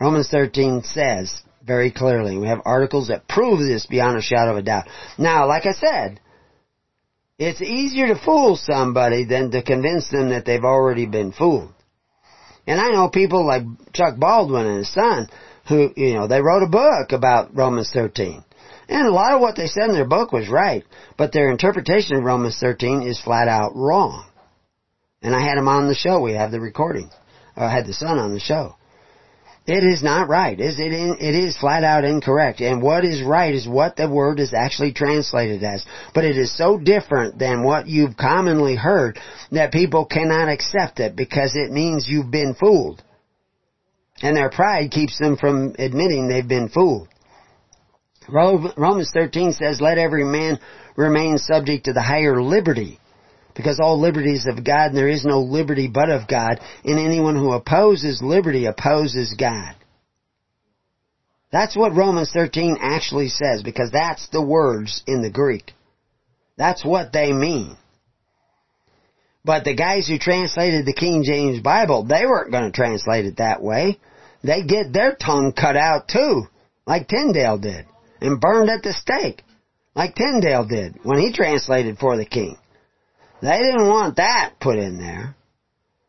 [0.00, 4.56] Romans 13 says very clearly, we have articles that prove this beyond a shadow of
[4.56, 4.86] a doubt.
[5.18, 6.20] Now, like I said,
[7.38, 11.72] it's easier to fool somebody than to convince them that they've already been fooled.
[12.66, 15.28] And I know people like Chuck Baldwin and his son
[15.68, 18.44] who, you know, they wrote a book about Romans 13.
[18.88, 20.84] And a lot of what they said in their book was right,
[21.16, 24.26] but their interpretation of Romans 13 is flat out wrong.
[25.22, 26.20] And I had him on the show.
[26.20, 27.10] We have the recording.
[27.56, 28.74] Uh, I had the son on the show.
[29.64, 30.58] It is not right.
[30.58, 32.60] It is flat out incorrect.
[32.60, 35.86] And what is right is what the word is actually translated as.
[36.14, 39.20] But it is so different than what you've commonly heard
[39.52, 43.04] that people cannot accept it because it means you've been fooled.
[44.20, 47.08] And their pride keeps them from admitting they've been fooled.
[48.28, 50.58] Romans 13 says, let every man
[50.96, 52.98] remain subject to the higher liberty
[53.54, 56.98] because all liberty is of God and there is no liberty but of God, and
[56.98, 59.74] anyone who opposes liberty opposes God.
[61.50, 65.72] That's what Romans 13 actually says, because that's the words in the Greek.
[66.56, 67.76] That's what they mean.
[69.44, 73.36] But the guys who translated the King James Bible, they weren't going to translate it
[73.36, 73.98] that way.
[74.42, 76.44] They get their tongue cut out too,
[76.86, 77.86] like Tyndale did,
[78.20, 79.42] and burned at the stake,
[79.94, 82.56] like Tyndale did when he translated for the king.
[83.42, 85.34] They didn't want that put in there.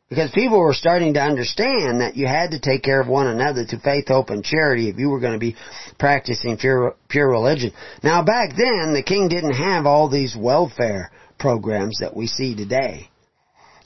[0.08, 3.65] Because people were starting to understand that you had to take care of one another
[3.65, 5.56] through faith, hope, and charity if you were going to be
[5.98, 7.72] practicing pure, pure religion.
[8.04, 13.10] Now back then, the king didn't have all these welfare programs that we see today.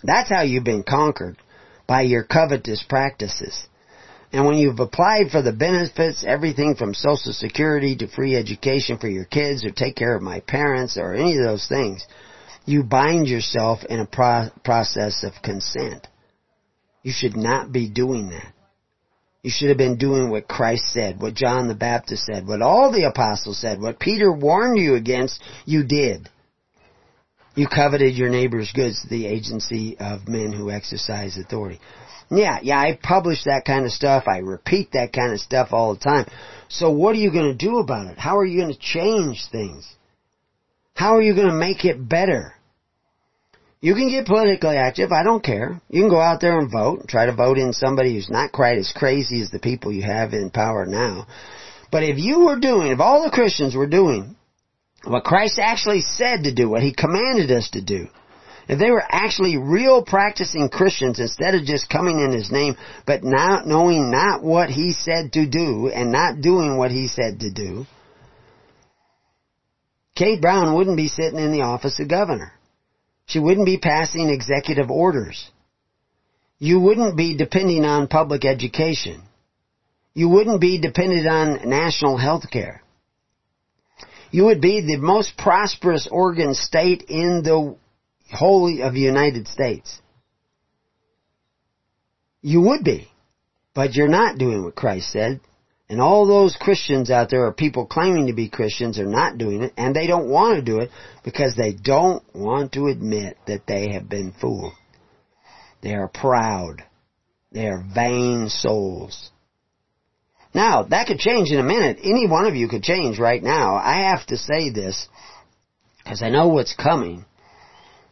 [0.03, 1.37] That's how you've been conquered,
[1.87, 3.65] by your covetous practices.
[4.33, 9.07] And when you've applied for the benefits, everything from social security to free education for
[9.07, 12.05] your kids or take care of my parents or any of those things,
[12.67, 16.05] you bind yourself in a pro- process of consent.
[17.01, 18.53] You should not be doing that.
[19.41, 22.91] You should have been doing what Christ said, what John the Baptist said, what all
[22.91, 26.29] the apostles said, what Peter warned you against, you did.
[27.55, 31.79] You coveted your neighbor's goods, the agency of men who exercise authority.
[32.29, 34.25] Yeah, yeah, I publish that kind of stuff.
[34.27, 36.25] I repeat that kind of stuff all the time.
[36.67, 38.17] So what are you going to do about it?
[38.17, 39.89] How are you going to change things?
[40.93, 42.56] How are you going to make it better?
[43.79, 45.11] You can get politically active.
[45.11, 45.79] I don't care.
[45.89, 47.01] You can go out there and vote.
[47.01, 50.01] and Try to vote in somebody who's not quite as crazy as the people you
[50.01, 51.27] have in power now.
[51.91, 54.35] But if you were doing, if all the Christians were doing
[55.03, 58.07] what Christ actually said to do, what He commanded us to do,
[58.67, 63.23] if they were actually real practicing Christians instead of just coming in His name, but
[63.23, 67.51] not knowing not what He said to do and not doing what He said to
[67.51, 67.85] do,
[70.15, 72.56] Kate Brown wouldn't be sitting in the office of governor.
[73.27, 75.51] She wouldn't be passing executive orders.
[76.59, 79.21] You wouldn't be depending on public education.
[80.13, 82.81] You wouldn't be dependent on national health care.
[84.31, 87.75] You would be the most prosperous Oregon state in the
[88.31, 90.01] whole of the United States.
[92.41, 93.09] You would be.
[93.73, 95.39] But you're not doing what Christ said.
[95.89, 99.63] And all those Christians out there or people claiming to be Christians are not doing
[99.63, 100.89] it and they don't want to do it
[101.23, 104.73] because they don't want to admit that they have been fooled.
[105.81, 106.83] They are proud.
[107.53, 109.31] They are vain souls.
[110.53, 111.99] Now, that could change in a minute.
[112.03, 113.75] Any one of you could change right now.
[113.75, 115.07] I have to say this
[116.03, 117.25] because I know what's coming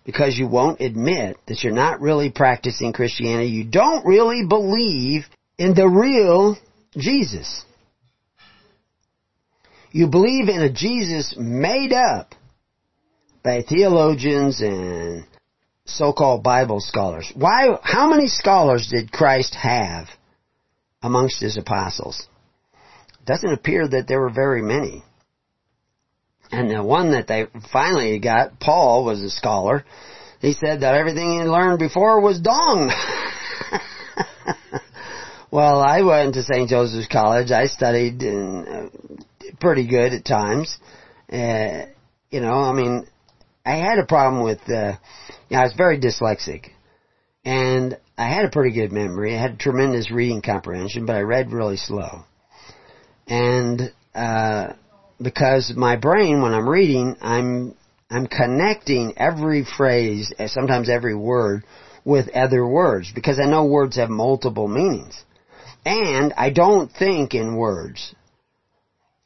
[0.05, 3.49] because you won't admit that you're not really practicing Christianity.
[3.49, 5.25] You don't really believe
[5.57, 6.57] in the real
[6.97, 7.63] Jesus.
[9.91, 12.35] You believe in a Jesus made up
[13.43, 15.25] by theologians and
[15.85, 17.31] so-called Bible scholars.
[17.35, 20.07] Why, how many scholars did Christ have
[21.01, 22.27] amongst his apostles?
[23.25, 25.03] Doesn't appear that there were very many.
[26.51, 29.85] And the one that they finally got, Paul was a scholar.
[30.41, 32.91] He said that everything he learned before was dong.
[35.51, 36.69] Well, I went to St.
[36.69, 37.51] Joseph's College.
[37.51, 38.89] I studied and uh,
[39.59, 40.77] pretty good at times.
[41.31, 41.85] Uh,
[42.31, 43.07] you know, I mean,
[43.65, 44.93] I had a problem with, uh,
[45.49, 46.71] you know, I was very dyslexic.
[47.43, 49.35] And I had a pretty good memory.
[49.35, 52.23] I had tremendous reading comprehension, but I read really slow.
[53.27, 54.73] And, uh,
[55.21, 57.75] because my brain, when I'm reading, I'm,
[58.09, 61.63] I'm connecting every phrase, sometimes every word,
[62.03, 65.23] with other words, because I know words have multiple meanings.
[65.85, 68.15] And I don't think in words.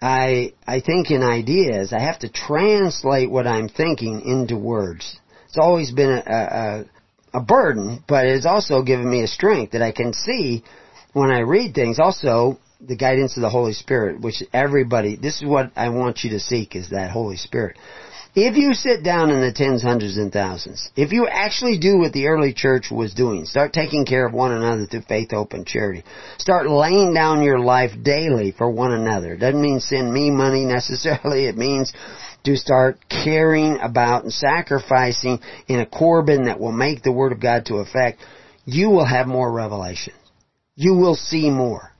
[0.01, 1.93] I, I think in ideas.
[1.93, 5.19] I have to translate what I'm thinking into words.
[5.47, 6.85] It's always been a,
[7.33, 10.63] a, a burden, but it's also given me a strength that I can see
[11.13, 11.99] when I read things.
[11.99, 16.31] Also, the guidance of the Holy Spirit, which everybody, this is what I want you
[16.31, 17.77] to seek is that Holy Spirit.
[18.35, 22.13] If you sit down in the tens, hundreds, and thousands, if you actually do what
[22.13, 25.65] the early church was doing, start taking care of one another through faith, hope, and
[25.65, 26.03] charity.
[26.37, 29.33] Start laying down your life daily for one another.
[29.33, 31.47] It doesn't mean send me money necessarily.
[31.47, 31.91] It means
[32.43, 37.41] to start caring about and sacrificing in a Corban that will make the Word of
[37.41, 38.21] God to effect.
[38.65, 40.13] You will have more revelation.
[40.75, 41.91] You will see more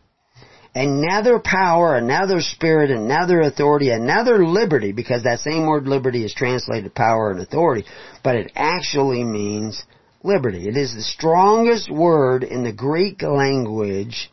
[0.80, 6.96] another power, another spirit, another authority, another liberty, because that same word liberty is translated
[6.96, 7.86] power and authority,
[8.24, 9.84] but it actually means
[10.24, 10.68] liberty.
[10.70, 14.32] It is the strongest word in the Greek language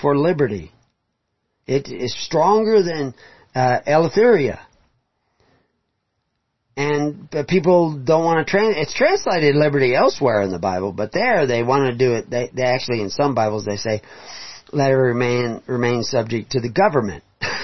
[0.00, 0.72] for liberty.
[1.66, 3.14] It is stronger than
[3.54, 4.60] uh, Eleutheria.
[6.76, 8.76] And people don't want to trans.
[8.76, 12.30] It's translated liberty elsewhere in the Bible, but there they want to do it.
[12.30, 14.00] They, they actually in some Bibles they say
[14.72, 17.24] let it remain remain subject to the government.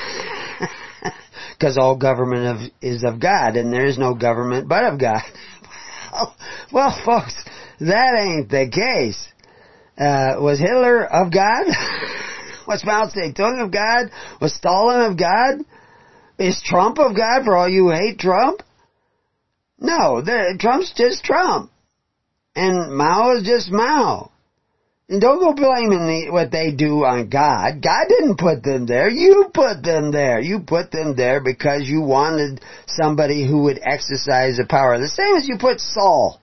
[1.58, 5.22] Because all government of, is of God, and there is no government but of God.
[6.72, 7.34] well, folks,
[7.80, 9.26] that ain't the case.
[9.96, 11.66] Uh, was Hitler of God?
[12.66, 14.10] was Mao Zedong of God?
[14.40, 15.64] Was Stalin of God?
[16.38, 18.60] Is Trump of God for all you hate Trump?
[19.78, 20.22] No,
[20.58, 21.70] Trump's just Trump.
[22.56, 24.32] And Mao is just Mao.
[25.08, 27.82] Don't go blaming the, what they do on God.
[27.82, 29.10] God didn't put them there.
[29.10, 30.40] You put them there.
[30.40, 34.98] You put them there because you wanted somebody who would exercise the power.
[34.98, 36.40] The same as you put Saul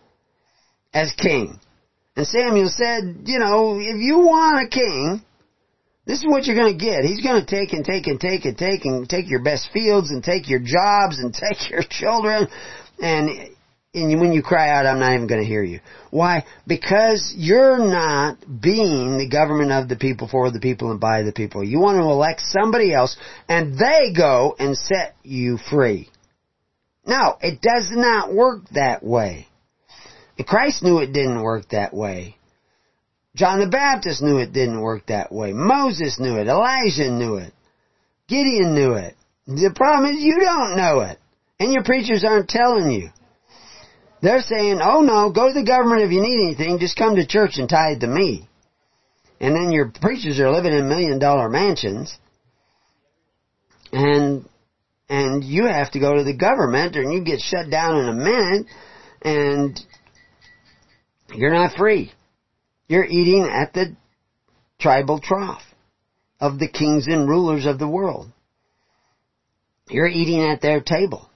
[0.93, 1.59] as king.
[2.15, 5.23] And Samuel said, you know, if you want a king,
[6.05, 7.03] this is what you're going to get.
[7.03, 10.11] He's going to take and take and take and take and take your best fields
[10.11, 12.47] and take your jobs and take your children.
[12.99, 13.50] And
[13.93, 15.81] and when you cry out, I'm not even going to hear you.
[16.11, 16.45] Why?
[16.65, 21.33] Because you're not being the government of the people, for the people, and by the
[21.33, 21.61] people.
[21.61, 23.17] You want to elect somebody else,
[23.49, 26.09] and they go and set you free.
[27.05, 29.47] No, it does not work that way.
[30.47, 32.37] Christ knew it didn't work that way.
[33.35, 35.53] John the Baptist knew it didn't work that way.
[35.53, 36.47] Moses knew it.
[36.47, 37.53] Elijah knew it.
[38.27, 39.15] Gideon knew it.
[39.45, 41.19] The problem is you don't know it.
[41.59, 43.09] And your preachers aren't telling you.
[44.21, 47.25] They're saying, oh no, go to the government if you need anything, just come to
[47.25, 48.47] church and tithe to me.
[49.39, 52.15] And then your preachers are living in million dollar mansions.
[53.91, 54.47] And,
[55.09, 58.13] and you have to go to the government and you get shut down in a
[58.13, 58.67] minute
[59.23, 59.79] and
[61.33, 62.11] you're not free.
[62.87, 63.95] You're eating at the
[64.79, 65.63] tribal trough
[66.39, 68.31] of the kings and rulers of the world.
[69.89, 71.30] You're eating at their table.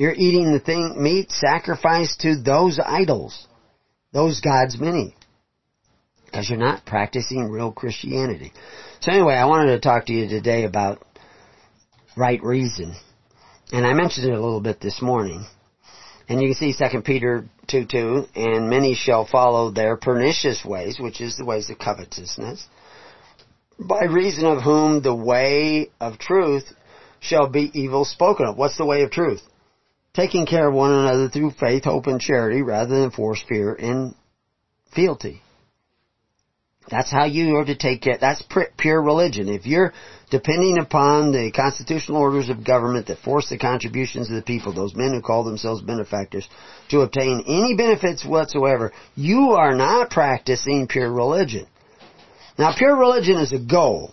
[0.00, 3.46] You're eating the thing, meat sacrificed to those idols,
[4.14, 5.14] those gods many.
[6.24, 8.50] Because you're not practicing real Christianity.
[9.00, 11.04] So anyway, I wanted to talk to you today about
[12.16, 12.96] right reason.
[13.72, 15.44] And I mentioned it a little bit this morning.
[16.30, 20.98] And you can see 2 Peter 2 2, and many shall follow their pernicious ways,
[20.98, 22.66] which is the ways of covetousness,
[23.78, 26.72] by reason of whom the way of truth
[27.20, 28.56] shall be evil spoken of.
[28.56, 29.42] What's the way of truth?
[30.12, 34.14] Taking care of one another through faith, hope, and charity rather than force, fear, and
[34.92, 35.40] fealty.
[36.90, 38.18] That's how you are to take care.
[38.20, 38.42] That's
[38.76, 39.48] pure religion.
[39.48, 39.92] If you're
[40.30, 44.96] depending upon the constitutional orders of government that force the contributions of the people, those
[44.96, 46.48] men who call themselves benefactors,
[46.88, 51.66] to obtain any benefits whatsoever, you are not practicing pure religion.
[52.58, 54.12] Now, pure religion is a goal.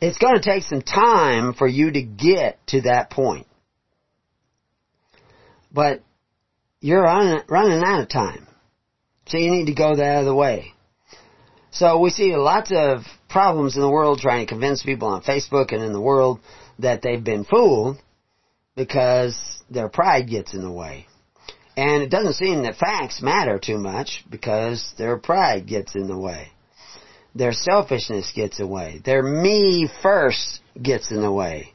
[0.00, 3.46] It's going to take some time for you to get to that point.
[5.72, 6.02] But
[6.80, 8.46] you're running out of time.
[9.26, 10.72] So you need to go the other way.
[11.70, 15.72] So we see lots of problems in the world trying to convince people on Facebook
[15.72, 16.40] and in the world
[16.78, 17.98] that they've been fooled
[18.74, 19.36] because
[19.70, 21.06] their pride gets in the way.
[21.76, 26.18] And it doesn't seem that facts matter too much because their pride gets in the
[26.18, 26.48] way.
[27.34, 29.00] Their selfishness gets away.
[29.04, 31.74] Their me first gets in the way.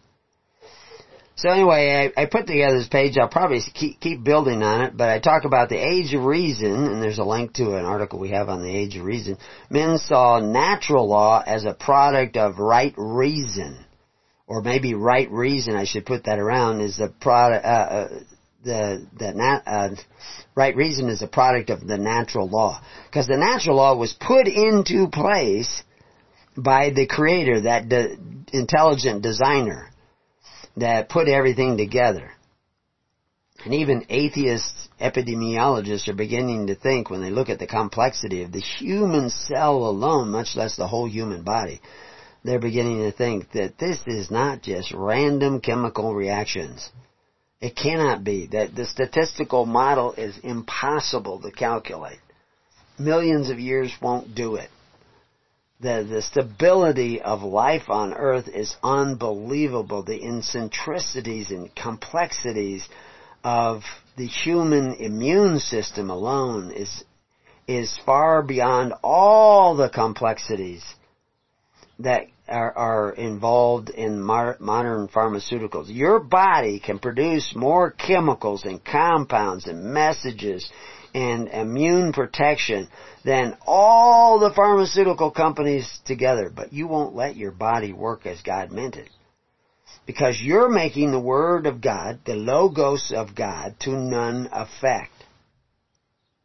[1.35, 3.17] So anyway, I, I put together this page.
[3.17, 6.71] I'll probably keep, keep building on it, but I talk about the age of reason,
[6.71, 9.37] and there's a link to an article we have on the age of reason.
[9.69, 13.83] Men saw natural law as a product of right reason,
[14.45, 15.75] or maybe right reason.
[15.75, 17.65] I should put that around is the product.
[17.65, 18.07] Uh, uh,
[18.63, 19.89] the the nat, uh,
[20.55, 22.79] right reason is a product of the natural law,
[23.09, 25.83] because the natural law was put into place
[26.55, 28.17] by the Creator, that de-
[28.53, 29.89] intelligent designer
[30.77, 32.31] that put everything together.
[33.65, 38.51] And even atheist epidemiologists are beginning to think when they look at the complexity of
[38.51, 41.79] the human cell alone, much less the whole human body,
[42.43, 46.89] they're beginning to think that this is not just random chemical reactions.
[47.61, 48.47] It cannot be.
[48.47, 52.19] That the statistical model is impossible to calculate.
[52.99, 54.69] Millions of years won't do it
[55.83, 60.01] the, the stability of life on earth is unbelievable.
[60.01, 62.87] The eccentricities and complexities
[63.43, 63.83] of
[64.15, 67.03] the human immune system alone is,
[67.67, 70.83] is far beyond all the complexities
[71.99, 75.85] that are, are involved in mar- modern pharmaceuticals.
[75.87, 80.71] Your body can produce more chemicals and compounds and messages
[81.13, 82.87] and immune protection
[83.23, 86.51] than all the pharmaceutical companies together.
[86.53, 89.09] But you won't let your body work as God meant it.
[90.05, 95.11] Because you're making the Word of God, the Logos of God, to none effect.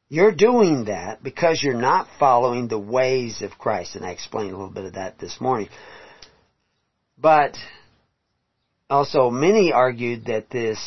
[0.08, 3.96] You're doing that because you're not following the ways of Christ.
[3.96, 5.68] And I explained a little bit of that this morning.
[7.18, 7.56] But
[8.88, 10.78] also many argued that this,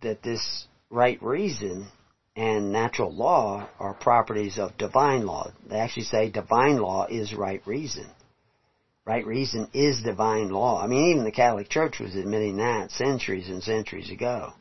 [0.00, 1.88] that this right reason
[2.36, 5.50] and natural law are properties of divine law.
[5.68, 8.06] They actually say divine law is right reason.
[9.04, 10.82] Right reason is divine law.
[10.82, 14.52] I mean, even the Catholic Church was admitting that centuries and centuries ago.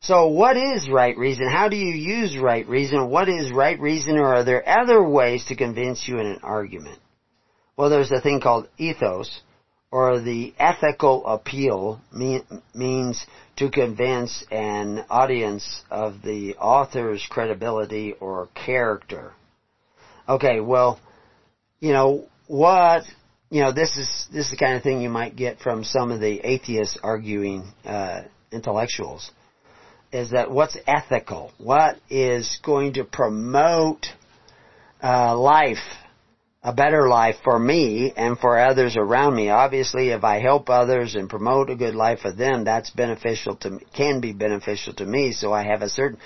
[0.00, 1.48] So what is right reason?
[1.48, 3.08] How do you use right reason?
[3.08, 6.98] What is right reason or are there other ways to convince you in an argument?
[7.76, 9.40] Well, there's a thing called ethos,
[9.94, 12.42] or the ethical appeal mean,
[12.74, 13.24] means
[13.54, 19.32] to convince an audience of the author's credibility or character.
[20.28, 20.98] Okay, well,
[21.78, 23.04] you know, what,
[23.50, 26.10] you know, this is, this is the kind of thing you might get from some
[26.10, 29.30] of the atheist arguing, uh, intellectuals.
[30.10, 31.52] Is that what's ethical?
[31.58, 34.06] What is going to promote,
[35.00, 35.78] uh, life
[36.64, 39.50] a better life for me and for others around me.
[39.50, 43.70] Obviously, if I help others and promote a good life for them, that's beneficial to
[43.70, 45.32] me, can be beneficial to me.
[45.32, 46.18] So I have a certain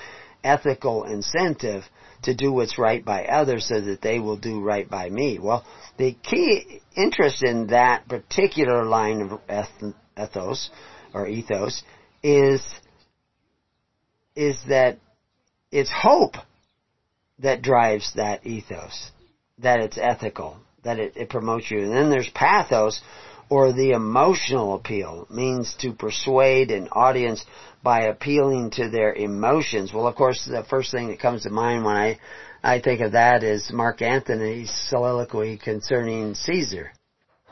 [0.45, 1.82] ethical incentive
[2.22, 5.41] to do what's right by others so that they will do right by me.
[5.41, 5.64] Well,
[5.97, 9.41] the key interest in that particular line of
[10.16, 10.70] ethos
[11.12, 11.82] or ethos
[12.22, 12.64] is
[14.36, 14.99] is that
[15.72, 16.34] it's hope
[17.41, 19.11] that drives that ethos,
[19.61, 21.83] that it's ethical, that it, it promotes you.
[21.83, 23.01] And then there's pathos,
[23.51, 27.45] or the emotional appeal, means to persuade an audience
[27.83, 29.93] by appealing to their emotions.
[29.93, 32.19] Well, of course, the first thing that comes to mind when I,
[32.63, 36.93] I think of that is Mark Antony's soliloquy concerning Caesar.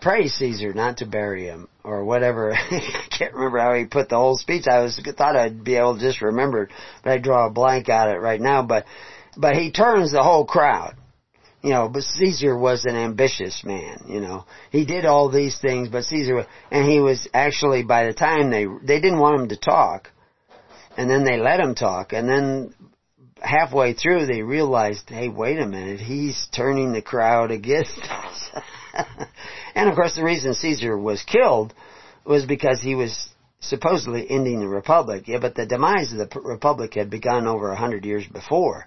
[0.01, 2.53] Pray Caesar, not to bury him, or whatever.
[2.55, 4.67] I can't remember how he put the whole speech.
[4.71, 6.71] I was thought I'd be able to just remember it,
[7.03, 8.63] but I draw a blank at it right now.
[8.63, 8.85] But,
[9.37, 10.95] but he turns the whole crowd
[11.67, 14.45] you know, but Caesar was an ambitious man, you know.
[14.71, 18.53] He did all these things, but Caesar, was, and he was actually, by the time
[18.53, 20.13] they, they didn't want him to talk,
[20.97, 22.73] and then they let him talk, and then
[23.41, 28.49] halfway through they realized, hey, wait a minute, he's turning the crowd against us.
[29.75, 31.75] and of course the reason Caesar was killed
[32.25, 35.25] was because he was supposedly ending the republic.
[35.27, 38.87] Yeah, but the demise of the republic had begun over a hundred years before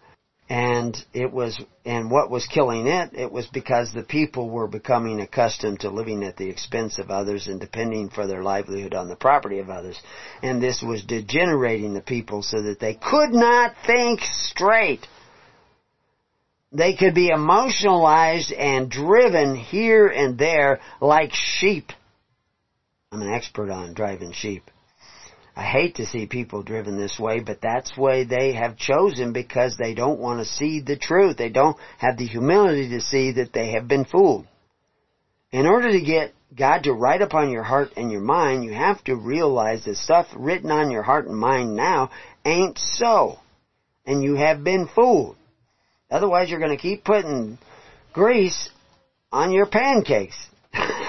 [0.49, 5.21] and it was and what was killing it it was because the people were becoming
[5.21, 9.15] accustomed to living at the expense of others and depending for their livelihood on the
[9.15, 9.99] property of others.
[10.41, 15.05] And this was degenerating the people so that they could not think straight.
[16.71, 21.91] They could be emotionalized and driven here and there like sheep.
[23.11, 24.69] I'm an expert on driving sheep
[25.59, 29.75] I hate to see people driven this way, but that's way they have chosen because
[29.75, 31.35] they don't want to see the truth.
[31.35, 34.47] They don't have the humility to see that they have been fooled.
[35.51, 39.03] In order to get God to write upon your heart and your mind, you have
[39.03, 42.09] to realize that stuff written on your heart and mind now
[42.45, 43.35] ain't so.
[44.05, 45.35] And you have been fooled.
[46.09, 47.57] Otherwise you're going to keep putting
[48.13, 48.69] grease
[49.29, 50.37] on your pancakes.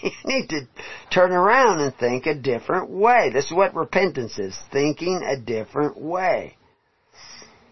[0.02, 0.66] you need to
[1.10, 3.30] turn around and think a different way.
[3.32, 6.56] This is what repentance is, thinking a different way.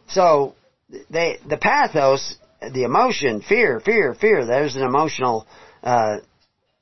[0.09, 0.55] So,
[1.11, 5.47] they, the pathos, the emotion, fear, fear, fear, there's an emotional,
[5.83, 6.19] uh,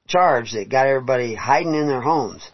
[0.06, 2.48] charge that got everybody hiding in their homes.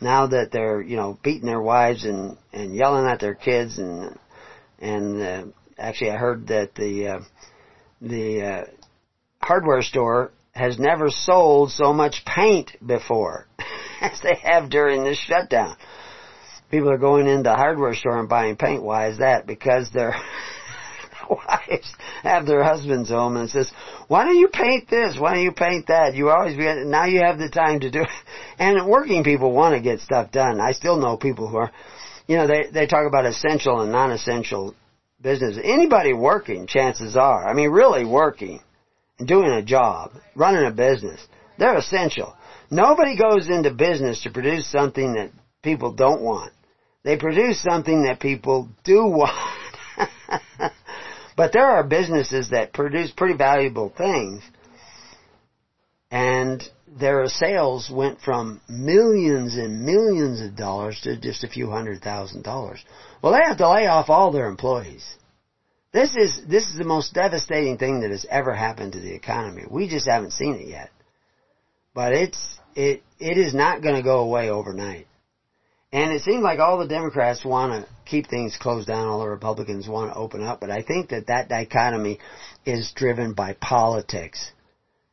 [0.00, 4.18] Now that they're, you know, beating their wives and, and yelling at their kids and,
[4.78, 5.44] and, uh,
[5.78, 7.20] actually I heard that the, uh,
[8.00, 8.64] the, uh,
[9.40, 13.46] hardware store has never sold so much paint before
[14.00, 15.76] as they have during this shutdown.
[16.70, 18.82] People are going into the hardware store and buying paint.
[18.82, 19.46] Why is that?
[19.46, 20.16] Because their
[21.30, 23.70] wives have their husbands home and says,
[24.08, 25.18] why don't you paint this?
[25.18, 26.14] Why don't you paint that?
[26.14, 28.08] You always, be now you have the time to do it.
[28.58, 30.60] And working people want to get stuff done.
[30.62, 31.70] I still know people who are,
[32.26, 34.74] you know, they, they talk about essential and non-essential
[35.20, 35.58] business.
[35.62, 38.60] Anybody working, chances are, I mean really working,
[39.24, 41.20] doing a job, running a business.
[41.58, 42.34] They're essential.
[42.70, 45.30] Nobody goes into business to produce something that
[45.62, 46.52] people don't want.
[47.04, 49.56] They produce something that people do want.
[51.36, 54.42] but there are businesses that produce pretty valuable things
[56.10, 62.00] and their sales went from millions and millions of dollars to just a few hundred
[62.02, 62.84] thousand dollars.
[63.22, 65.04] Well, they have to lay off all their employees.
[65.96, 69.62] This is, this is the most devastating thing that has ever happened to the economy.
[69.66, 70.90] We just haven't seen it yet.
[71.94, 75.06] But it's, it, it is not going to go away overnight.
[75.92, 79.28] And it seems like all the Democrats want to keep things closed down, all the
[79.28, 82.18] Republicans want to open up, but I think that that dichotomy
[82.66, 84.52] is driven by politics.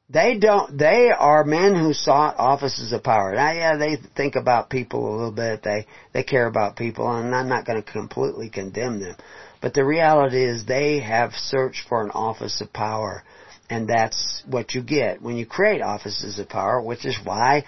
[0.10, 3.34] They don't, they are men who sought offices of power.
[3.34, 7.34] Now, yeah, they think about people a little bit, they, they care about people, and
[7.34, 9.16] I'm not going to completely condemn them.
[9.64, 13.24] But the reality is they have searched for an office of power.
[13.70, 17.64] And that's what you get when you create offices of power, which is why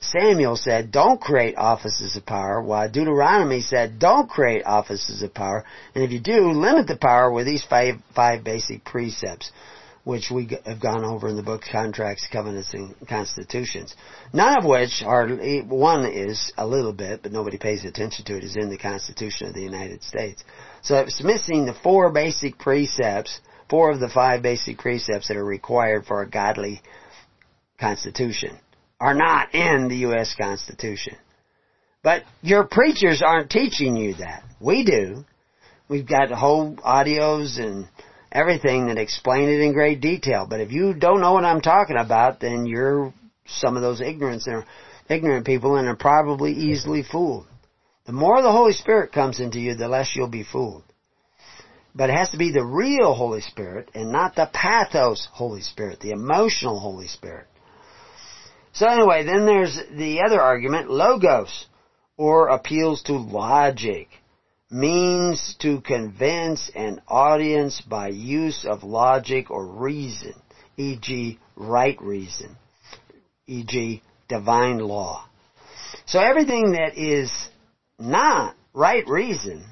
[0.00, 5.64] Samuel said, don't create offices of power, while Deuteronomy said, don't create offices of power.
[5.94, 9.52] And if you do, limit the power with these five, five basic precepts
[10.02, 13.94] which we have gone over in the book Contracts, Covenants, and Constitutions.
[14.32, 15.28] None of which are,
[15.68, 19.48] one is a little bit, but nobody pays attention to it, is in the Constitution
[19.48, 20.42] of the United States.
[20.82, 25.44] So it's missing the four basic precepts, four of the five basic precepts that are
[25.44, 26.82] required for a godly
[27.78, 28.58] Constitution
[29.00, 30.34] are not in the U.S.
[30.38, 31.16] Constitution.
[32.02, 34.42] But your preachers aren't teaching you that.
[34.60, 35.24] We do.
[35.88, 37.88] We've got whole audios and
[38.30, 40.46] everything that explain it in great detail.
[40.48, 43.12] But if you don't know what I'm talking about, then you're
[43.46, 44.42] some of those ignorant,
[45.08, 47.46] ignorant people and are probably easily fooled.
[48.08, 50.82] The more the Holy Spirit comes into you, the less you'll be fooled.
[51.94, 56.00] But it has to be the real Holy Spirit and not the pathos Holy Spirit,
[56.00, 57.48] the emotional Holy Spirit.
[58.72, 61.66] So anyway, then there's the other argument, logos,
[62.16, 64.08] or appeals to logic.
[64.70, 70.32] means to convince an audience by use of logic or reason,
[70.78, 71.38] e.g.
[71.56, 72.56] right reason,
[73.46, 74.02] e.g.
[74.28, 75.26] divine law.
[76.06, 77.30] So everything that is
[77.98, 79.64] not right reason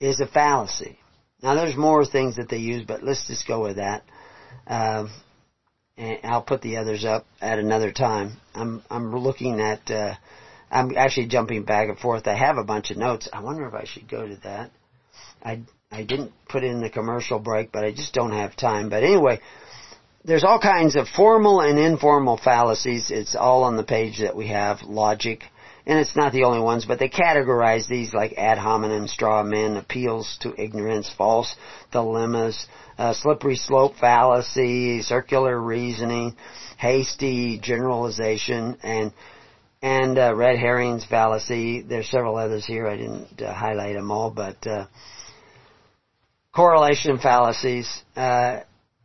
[0.00, 0.98] is a fallacy.
[1.42, 4.02] Now there's more things that they use, but let's just go with that.
[4.66, 5.10] Um,
[5.96, 8.36] and I'll put the others up at another time.
[8.54, 9.90] I'm I'm looking at.
[9.90, 10.14] Uh,
[10.70, 12.26] I'm actually jumping back and forth.
[12.26, 13.28] I have a bunch of notes.
[13.32, 14.70] I wonder if I should go to that.
[15.42, 18.88] I I didn't put in the commercial break, but I just don't have time.
[18.88, 19.40] But anyway,
[20.24, 23.10] there's all kinds of formal and informal fallacies.
[23.10, 24.82] It's all on the page that we have.
[24.82, 25.42] Logic,
[25.86, 29.76] and it's not the only ones, but they categorize these like ad hominem, straw men,
[29.76, 31.54] appeals to ignorance, false
[31.92, 32.66] dilemmas,
[32.98, 36.34] uh, slippery slope fallacy, circular reasoning,
[36.76, 39.12] hasty generalization, and
[39.80, 41.82] and uh, red herrings fallacy.
[41.82, 42.88] There's several others here.
[42.88, 44.86] I didn't uh, highlight them all, but uh,
[46.52, 48.60] correlation fallacies, uh,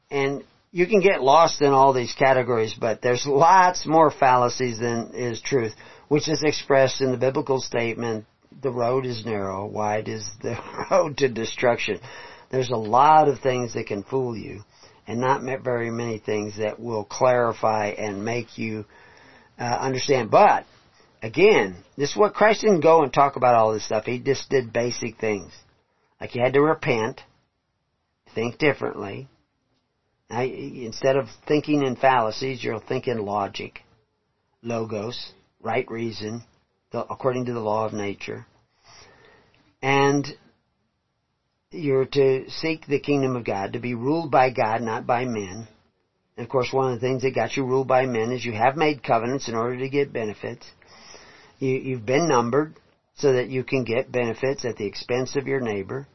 [0.09, 2.73] and you can get lost in all these categories.
[2.73, 5.75] But there's lots more fallacies than is truth
[6.11, 8.25] which is expressed in the biblical statement,
[8.61, 10.57] the road is narrow, wide is the
[10.91, 12.01] road to destruction.
[12.49, 14.65] There's a lot of things that can fool you,
[15.07, 18.83] and not very many things that will clarify and make you
[19.57, 20.29] uh, understand.
[20.29, 20.65] But,
[21.23, 24.03] again, this is what Christ didn't go and talk about all this stuff.
[24.03, 25.53] He just did basic things.
[26.19, 27.21] Like you had to repent,
[28.35, 29.29] think differently.
[30.29, 33.79] Now, instead of thinking in fallacies, you're thinking logic,
[34.61, 35.31] logos
[35.63, 36.43] right reason,
[36.93, 38.45] according to the law of nature.
[39.81, 40.27] And
[41.71, 45.67] you're to seek the kingdom of God, to be ruled by God, not by men.
[46.37, 48.53] And of course, one of the things that got you ruled by men is you
[48.53, 50.65] have made covenants in order to get benefits.
[51.59, 52.75] You, you've been numbered
[53.15, 56.07] so that you can get benefits at the expense of your neighbor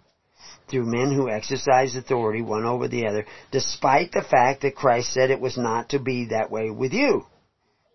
[0.68, 5.30] through men who exercise authority one over the other, despite the fact that Christ said
[5.30, 7.24] it was not to be that way with you.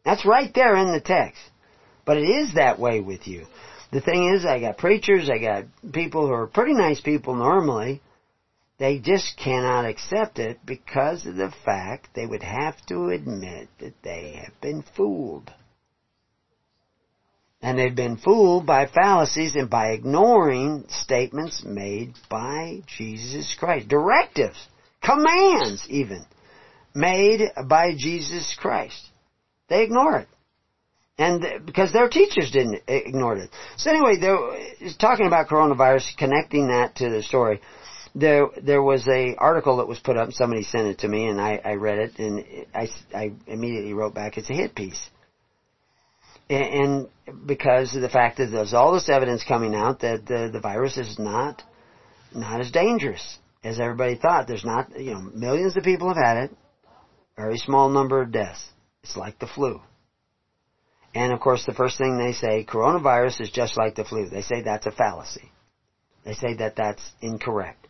[0.04, 1.42] That's right there in the text.
[2.06, 3.46] But it is that way with you.
[3.92, 8.02] The thing is, I got preachers, I got people who are pretty nice people normally.
[8.80, 13.94] They just cannot accept it because of the fact they would have to admit that
[14.02, 15.54] they have been fooled.
[17.62, 23.88] And they've been fooled by fallacies and by ignoring statements made by Jesus Christ.
[23.88, 24.68] Directives,
[25.04, 26.26] commands even,
[26.96, 29.11] made by Jesus Christ.
[29.72, 30.28] They ignore it.
[31.18, 33.50] And because their teachers didn't ignore it.
[33.78, 34.38] So anyway, there,
[35.00, 37.62] talking about coronavirus, connecting that to the story,
[38.14, 40.34] there there was a article that was put up.
[40.34, 44.14] Somebody sent it to me, and I, I read it, and I, I immediately wrote
[44.14, 45.10] back, "It's a hit piece."
[46.50, 50.50] And, and because of the fact that there's all this evidence coming out that the
[50.52, 51.64] the virus is not
[52.36, 54.48] not as dangerous as everybody thought.
[54.48, 56.52] There's not, you know, millions of people have had it,
[57.38, 58.71] very small number of deaths.
[59.04, 59.82] It's like the flu.
[61.14, 64.30] And of course, the first thing they say, coronavirus is just like the flu.
[64.30, 65.52] They say that's a fallacy.
[66.24, 67.88] They say that that's incorrect.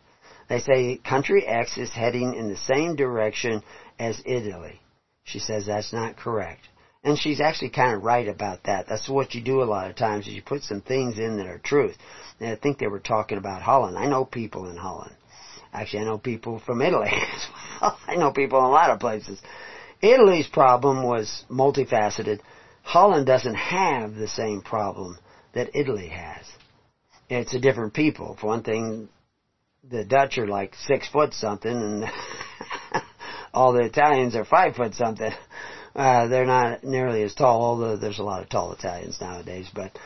[0.48, 3.62] They say country X is heading in the same direction
[3.98, 4.80] as Italy.
[5.24, 6.68] She says that's not correct.
[7.04, 8.86] And she's actually kind of right about that.
[8.88, 11.46] That's what you do a lot of times is you put some things in that
[11.46, 11.96] are truth.
[12.38, 13.98] And I think they were talking about Holland.
[13.98, 15.14] I know people in Holland.
[15.72, 17.46] Actually, I know people from Italy as
[17.80, 17.98] well.
[18.06, 19.40] I know people in a lot of places.
[20.02, 22.40] Italy's problem was multifaceted.
[22.82, 25.16] Holland doesn't have the same problem
[25.54, 26.44] that Italy has.
[27.30, 28.36] It's a different people.
[28.40, 29.08] For one thing,
[29.88, 32.04] the Dutch are like six foot something, and
[33.54, 35.32] all the Italians are five foot something.
[35.94, 39.68] Uh, they're not nearly as tall, although there's a lot of tall Italians nowadays.
[39.72, 39.96] But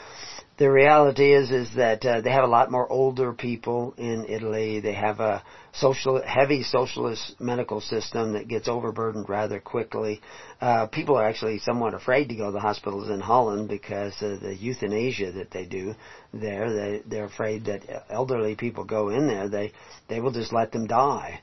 [0.59, 4.80] the reality is is that uh, they have a lot more older people in Italy.
[4.80, 5.42] They have a
[5.72, 10.20] social heavy socialist medical system that gets overburdened rather quickly.
[10.61, 14.40] Uh, people are actually somewhat afraid to go to the hospitals in Holland because of
[14.40, 15.94] the euthanasia that they do
[16.32, 16.72] there.
[16.72, 19.48] They they're afraid that elderly people go in there.
[19.48, 19.72] They
[20.09, 21.40] they will just let them die.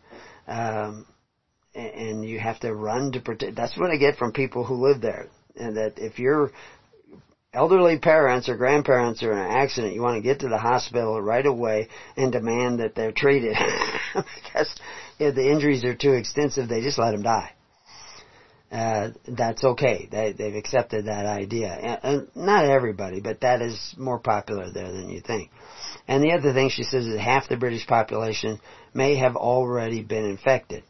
[0.48, 1.06] Um,
[1.76, 3.56] and you have to run to protect.
[3.56, 5.28] That's what I get from people who live there.
[5.56, 6.52] And that if you're
[7.54, 11.22] elderly parents or grandparents are in an accident, you want to get to the hospital
[11.22, 11.88] right away
[12.18, 13.56] and demand that they're treated.
[14.16, 14.76] because
[15.20, 17.54] if the injuries are too extensive, they just let them die.
[18.72, 20.08] Uh, that's okay.
[20.10, 21.68] They, they've accepted that idea.
[21.72, 25.52] And, and not everybody, but that is more popular there than you think.
[26.08, 28.60] And the other thing she says is half the British population
[28.94, 30.84] may have already been infected.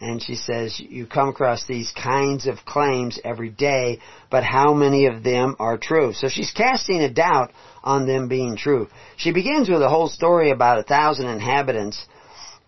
[0.00, 3.98] And she says, you come across these kinds of claims every day,
[4.30, 6.12] but how many of them are true?
[6.12, 8.88] So she's casting a doubt on them being true.
[9.16, 12.06] She begins with a whole story about a thousand inhabitants,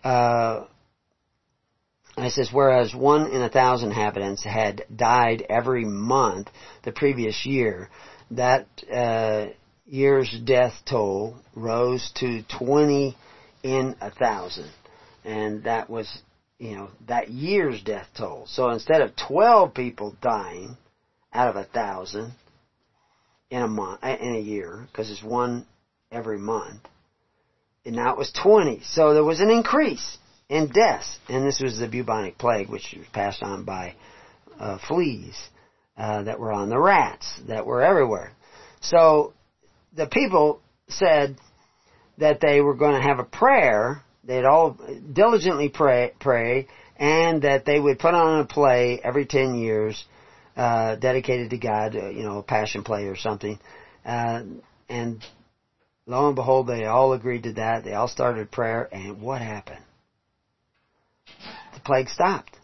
[0.03, 0.65] uh,
[2.17, 6.49] and it says, whereas one in a thousand inhabitants had died every month
[6.83, 7.89] the previous year,
[8.31, 9.47] that uh,
[9.85, 13.15] year's death toll rose to 20
[13.63, 14.69] in a thousand.
[15.23, 16.21] And that was,
[16.61, 18.45] you know, that year's death toll.
[18.47, 20.77] So instead of 12 people dying
[21.33, 22.33] out of a thousand
[23.49, 25.65] in a month, in a year, because it's one
[26.11, 26.81] every month,
[27.83, 28.81] and now it was 20.
[28.83, 31.17] So there was an increase in deaths.
[31.29, 33.95] And this was the bubonic plague, which was passed on by
[34.59, 35.35] uh, fleas
[35.97, 38.33] uh, that were on the rats that were everywhere.
[38.81, 39.33] So
[39.95, 41.37] the people said
[42.19, 44.03] that they were going to have a prayer.
[44.23, 44.77] They'd all
[45.13, 46.67] diligently pray, pray,
[46.97, 50.03] and that they would put on a play every ten years
[50.55, 53.57] uh, dedicated to God, uh, you know, a passion play or something.
[54.05, 54.43] Uh,
[54.89, 55.25] and
[56.05, 57.83] lo and behold, they all agreed to that.
[57.83, 59.83] They all started prayer, and what happened?
[61.81, 62.57] the plague stopped.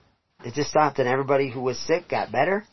[0.46, 2.64] It just stopped and everybody who was sick got better.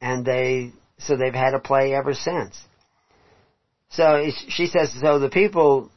[0.00, 2.60] And they, so they've had a play ever since.
[3.90, 5.90] So she says, so the people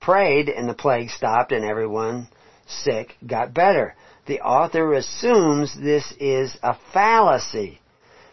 [0.00, 2.28] prayed and the plague stopped and everyone
[2.66, 3.94] sick got better.
[4.26, 7.80] The author assumes this is a fallacy.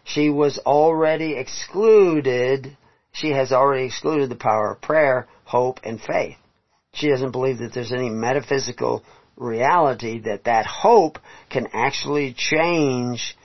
[0.03, 2.77] She was already excluded,
[3.11, 6.37] she has already excluded the power of prayer, hope, and faith.
[6.93, 9.03] She doesn't believe that there's any metaphysical
[9.35, 13.35] reality that that hope can actually change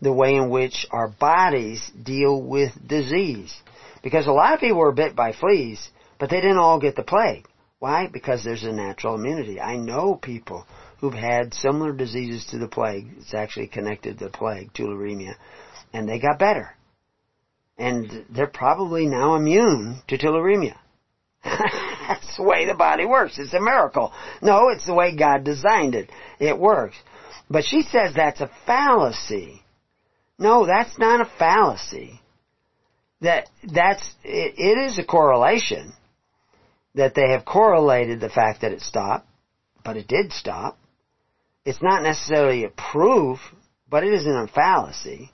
[0.00, 3.54] the way in which our bodies deal with disease.
[4.02, 7.02] Because a lot of people were bit by fleas, but they didn't all get the
[7.02, 7.46] plague.
[7.82, 8.06] Why?
[8.06, 9.60] Because there's a natural immunity.
[9.60, 10.64] I know people
[11.00, 13.08] who've had similar diseases to the plague.
[13.18, 15.34] It's actually connected to the plague, tularemia,
[15.92, 16.76] and they got better.
[17.76, 20.76] And they're probably now immune to tularemia.
[21.44, 23.36] That's the way the body works.
[23.36, 24.12] It's a miracle.
[24.40, 26.08] No, it's the way God designed it.
[26.38, 26.94] It works.
[27.50, 29.60] But she says that's a fallacy.
[30.38, 32.20] No, that's not a fallacy.
[33.22, 35.94] That, that's, it, it is a correlation.
[36.94, 39.26] That they have correlated the fact that it stopped,
[39.84, 40.78] but it did stop.
[41.64, 43.38] It's not necessarily a proof,
[43.88, 45.30] but it isn't a fallacy.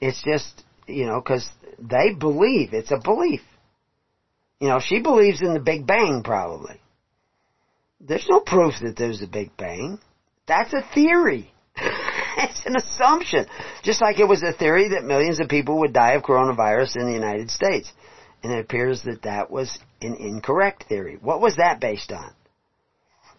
[0.00, 1.48] It's just, you know, cause
[1.78, 3.40] they believe, it's a belief.
[4.60, 6.80] You know, she believes in the Big Bang probably.
[8.00, 9.98] There's no proof that there's a Big Bang.
[10.46, 11.52] That's a theory.
[11.76, 13.46] it's an assumption.
[13.82, 17.06] Just like it was a theory that millions of people would die of coronavirus in
[17.06, 17.92] the United States.
[18.42, 21.18] And it appears that that was an incorrect theory.
[21.20, 22.32] What was that based on?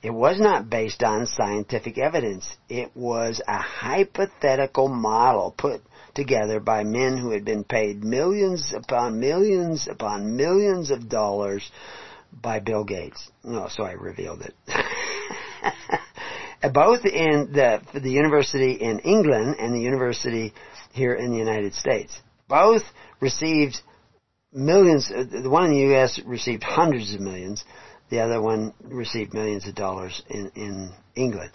[0.04, 2.48] It was not based on scientific evidence.
[2.70, 5.82] It was a hypothetical model put
[6.14, 11.70] together by men who had been paid millions upon millions upon millions of dollars
[12.32, 13.32] by Bill Gates.
[13.44, 14.54] No, so I revealed it.
[16.74, 20.54] Both in the, the university in England and the university
[20.92, 22.20] here in the United States.
[22.48, 22.84] Both
[23.20, 23.82] received
[24.58, 26.20] millions, uh, the one in the U.S.
[26.26, 27.64] received hundreds of millions,
[28.10, 31.52] the other one received millions of dollars in, in England.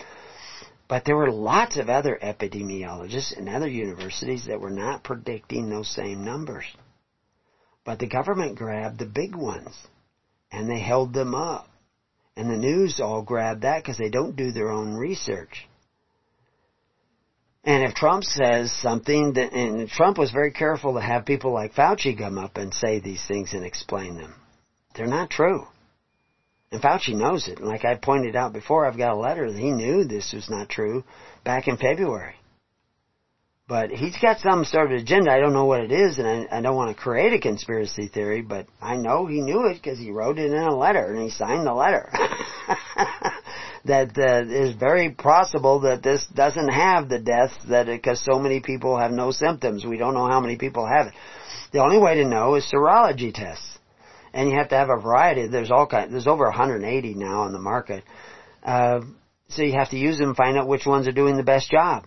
[0.89, 5.89] But there were lots of other epidemiologists and other universities that were not predicting those
[5.89, 6.67] same numbers.
[7.85, 9.75] But the government grabbed the big ones
[10.51, 11.69] and they held them up.
[12.37, 15.67] And the news all grabbed that because they don't do their own research.
[17.65, 21.75] And if Trump says something, that, and Trump was very careful to have people like
[21.75, 24.35] Fauci come up and say these things and explain them.
[24.97, 25.67] They're not true.
[26.73, 27.61] And Fauci knows it.
[27.61, 30.71] Like I pointed out before, I've got a letter that he knew this was not
[30.71, 31.05] true
[31.45, 32.35] back in February.
[33.69, 35.31] But he's got some sort of agenda.
[35.31, 38.09] I don't know what it is, and I, I don't want to create a conspiracy
[38.09, 41.23] theory, but I know he knew it because he wrote it in a letter and
[41.23, 42.11] he signed the letter.
[43.85, 48.61] that uh, is very possible that this doesn't have the death that because so many
[48.61, 49.85] people have no symptoms.
[49.85, 51.15] We don't know how many people have it.
[51.73, 53.79] The only way to know is serology tests
[54.33, 55.47] and you have to have a variety.
[55.49, 56.13] There's all kind.
[56.13, 58.05] There's over 180 now on the market,
[58.63, 59.01] uh,
[59.49, 62.07] so you have to use them, find out which ones are doing the best job.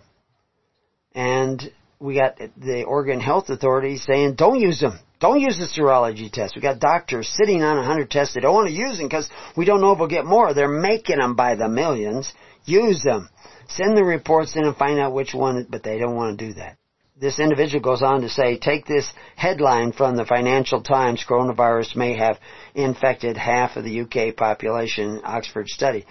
[1.14, 1.62] And
[1.98, 4.98] we got the Oregon Health Authority saying, don't use them.
[5.18, 6.56] Don't use the serology test.
[6.56, 9.64] We got doctors sitting on 100 tests they don't want to use them because we
[9.64, 10.52] don't know if we'll get more.
[10.52, 12.32] They're making them by the millions.
[12.64, 13.30] Use them.
[13.68, 16.54] Send the reports in and find out which one, but they don't want to do
[16.54, 16.76] that
[17.18, 22.16] this individual goes on to say, take this headline from the Financial Times, coronavirus may
[22.16, 22.38] have
[22.74, 26.04] infected half of the UK population, Oxford study.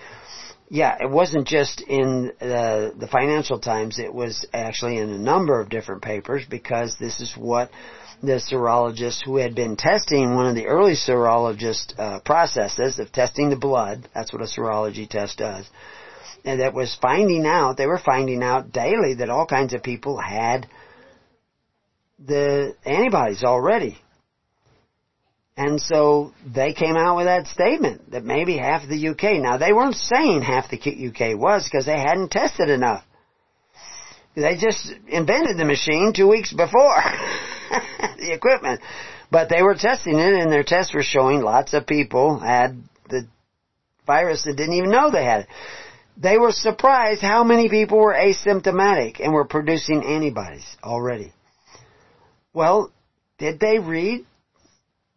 [0.70, 4.00] yeah, it wasn't just in uh, the Financial Times.
[4.00, 7.70] It was actually in a number of different papers because this is what
[8.22, 13.50] the serologist who had been testing one of the early serologist uh, processes of testing
[13.50, 14.08] the blood.
[14.14, 15.70] That's what a serology test does.
[16.44, 20.18] And that was finding out, they were finding out daily that all kinds of people
[20.18, 20.68] had
[22.20, 23.98] the antibodies already.
[25.58, 29.42] And so they came out with that statement that maybe half the UK.
[29.42, 33.04] Now they weren't saying half the UK was because they hadn't tested enough.
[34.36, 36.98] They just invented the machine two weeks before
[38.18, 38.82] the equipment,
[39.32, 43.28] but they were testing it, and their tests were showing lots of people had the
[44.06, 45.48] virus that didn't even know they had it.
[46.18, 51.34] They were surprised how many people were asymptomatic and were producing antibodies already.
[52.54, 52.92] Well,
[53.38, 54.26] did they read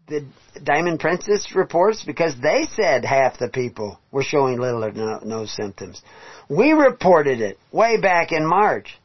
[0.09, 0.27] the
[0.63, 5.47] Diamond Princess reports because they said half the people were showing little or no, no,
[5.47, 6.03] symptoms.
[6.49, 8.99] We reported it way back in March.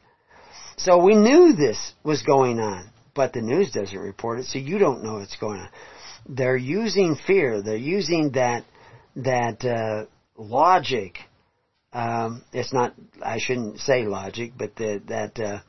[0.76, 4.78] So we knew this was going on, but the news doesn't report it, so you
[4.78, 5.68] don't know what's going on.
[6.28, 7.62] They're using fear.
[7.62, 8.64] They're using that
[9.16, 10.06] that uh,
[10.36, 11.18] logic.
[11.92, 12.94] Um, it's not.
[13.22, 15.60] I shouldn't say logic, but the, that uh,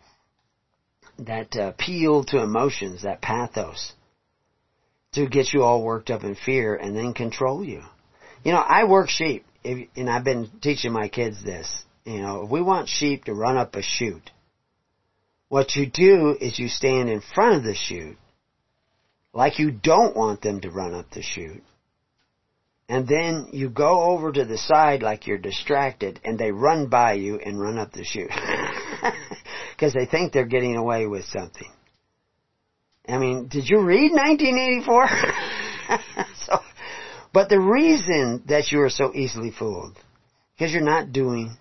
[1.19, 3.93] that uh, appeal to emotions, that pathos
[5.13, 7.81] to get you all worked up in fear and then control you.
[8.43, 11.83] You know, I work sheep, and I've been teaching my kids this.
[12.03, 14.29] You know, if we want sheep to run up a chute,
[15.49, 18.17] what you do is you stand in front of the chute,
[19.33, 21.63] like you don't want them to run up the chute,
[22.87, 27.13] and then you go over to the side like you're distracted, and they run by
[27.13, 28.31] you and run up the chute.
[29.75, 31.69] Because they think they're getting away with something.
[33.09, 35.09] I mean, did you read 1984?
[36.45, 36.59] so,
[37.33, 39.97] but the reason that you are so easily fooled,
[40.57, 41.57] because you're not doing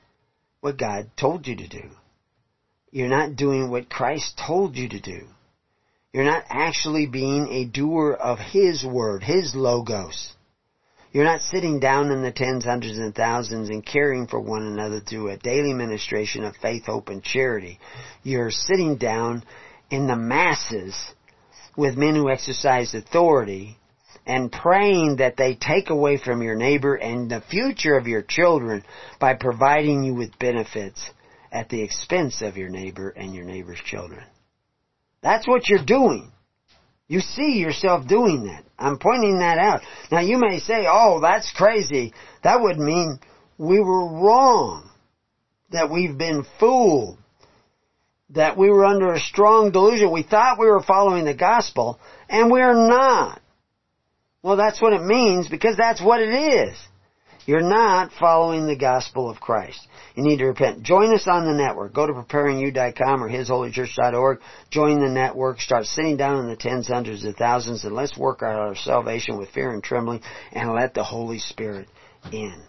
[0.61, 1.91] what God told you to do.
[2.95, 5.27] You're not doing what Christ told you to do.
[6.13, 10.33] You're not actually being a doer of His Word, His Logos.
[11.11, 15.01] You're not sitting down in the tens, hundreds, and thousands and caring for one another
[15.01, 17.81] through a daily ministration of faith, hope, and charity.
[18.23, 19.43] You're sitting down
[19.91, 20.95] in the masses
[21.77, 23.77] with men who exercise authority
[24.25, 28.85] and praying that they take away from your neighbor and the future of your children
[29.19, 31.11] by providing you with benefits
[31.55, 34.25] at the expense of your neighbor and your neighbor's children.
[35.23, 36.33] That's what you're doing.
[37.09, 38.65] You see yourself doing that.
[38.79, 39.81] I'm pointing that out.
[40.11, 42.13] Now you may say, oh, that's crazy.
[42.43, 43.19] That would mean
[43.57, 44.91] we were wrong.
[45.71, 47.19] That we've been fooled
[48.31, 50.11] that we were under a strong delusion.
[50.11, 51.99] We thought we were following the gospel,
[52.29, 53.41] and we're not.
[54.43, 56.77] Well, that's what it means because that's what it is.
[57.47, 59.87] You're not following the gospel of Christ.
[60.15, 60.83] You need to repent.
[60.83, 61.93] Join us on the network.
[61.93, 64.41] Go to preparingyou.com or hisholychurch.org.
[64.71, 65.61] Join the network.
[65.61, 69.39] Start sitting down in the tens, hundreds, of thousands, and let's work out our salvation
[69.39, 70.23] with fear and trembling
[70.53, 71.89] and let the Holy Spirit
[72.33, 72.63] in.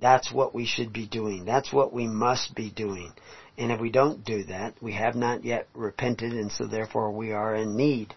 [0.00, 1.44] That's what we should be doing.
[1.44, 3.12] That's what we must be doing.
[3.56, 7.32] And if we don't do that, we have not yet repented, and so therefore we
[7.32, 8.12] are in need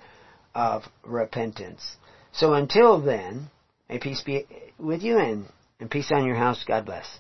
[0.55, 1.97] of repentance.
[2.31, 3.49] So until then,
[3.87, 4.45] may peace be
[4.79, 5.45] with you and,
[5.79, 6.63] and peace on your house.
[6.67, 7.19] God bless.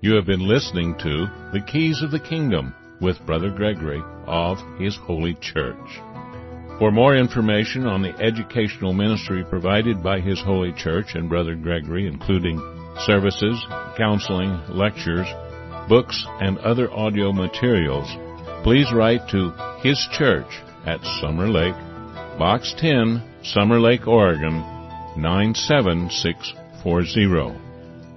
[0.00, 4.96] You have been listening to The Keys of the Kingdom with Brother Gregory of His
[4.96, 5.78] Holy Church.
[6.78, 12.06] For more information on the educational ministry provided by His Holy Church and Brother Gregory,
[12.06, 12.58] including
[13.00, 13.66] services,
[13.96, 15.26] counseling, lectures,
[15.88, 18.06] books, and other audio materials,
[18.62, 19.50] please write to
[19.82, 21.74] His Church at Summer Lake,
[22.38, 24.62] Box 10, Summer Lake, Oregon
[25.16, 27.58] 97640.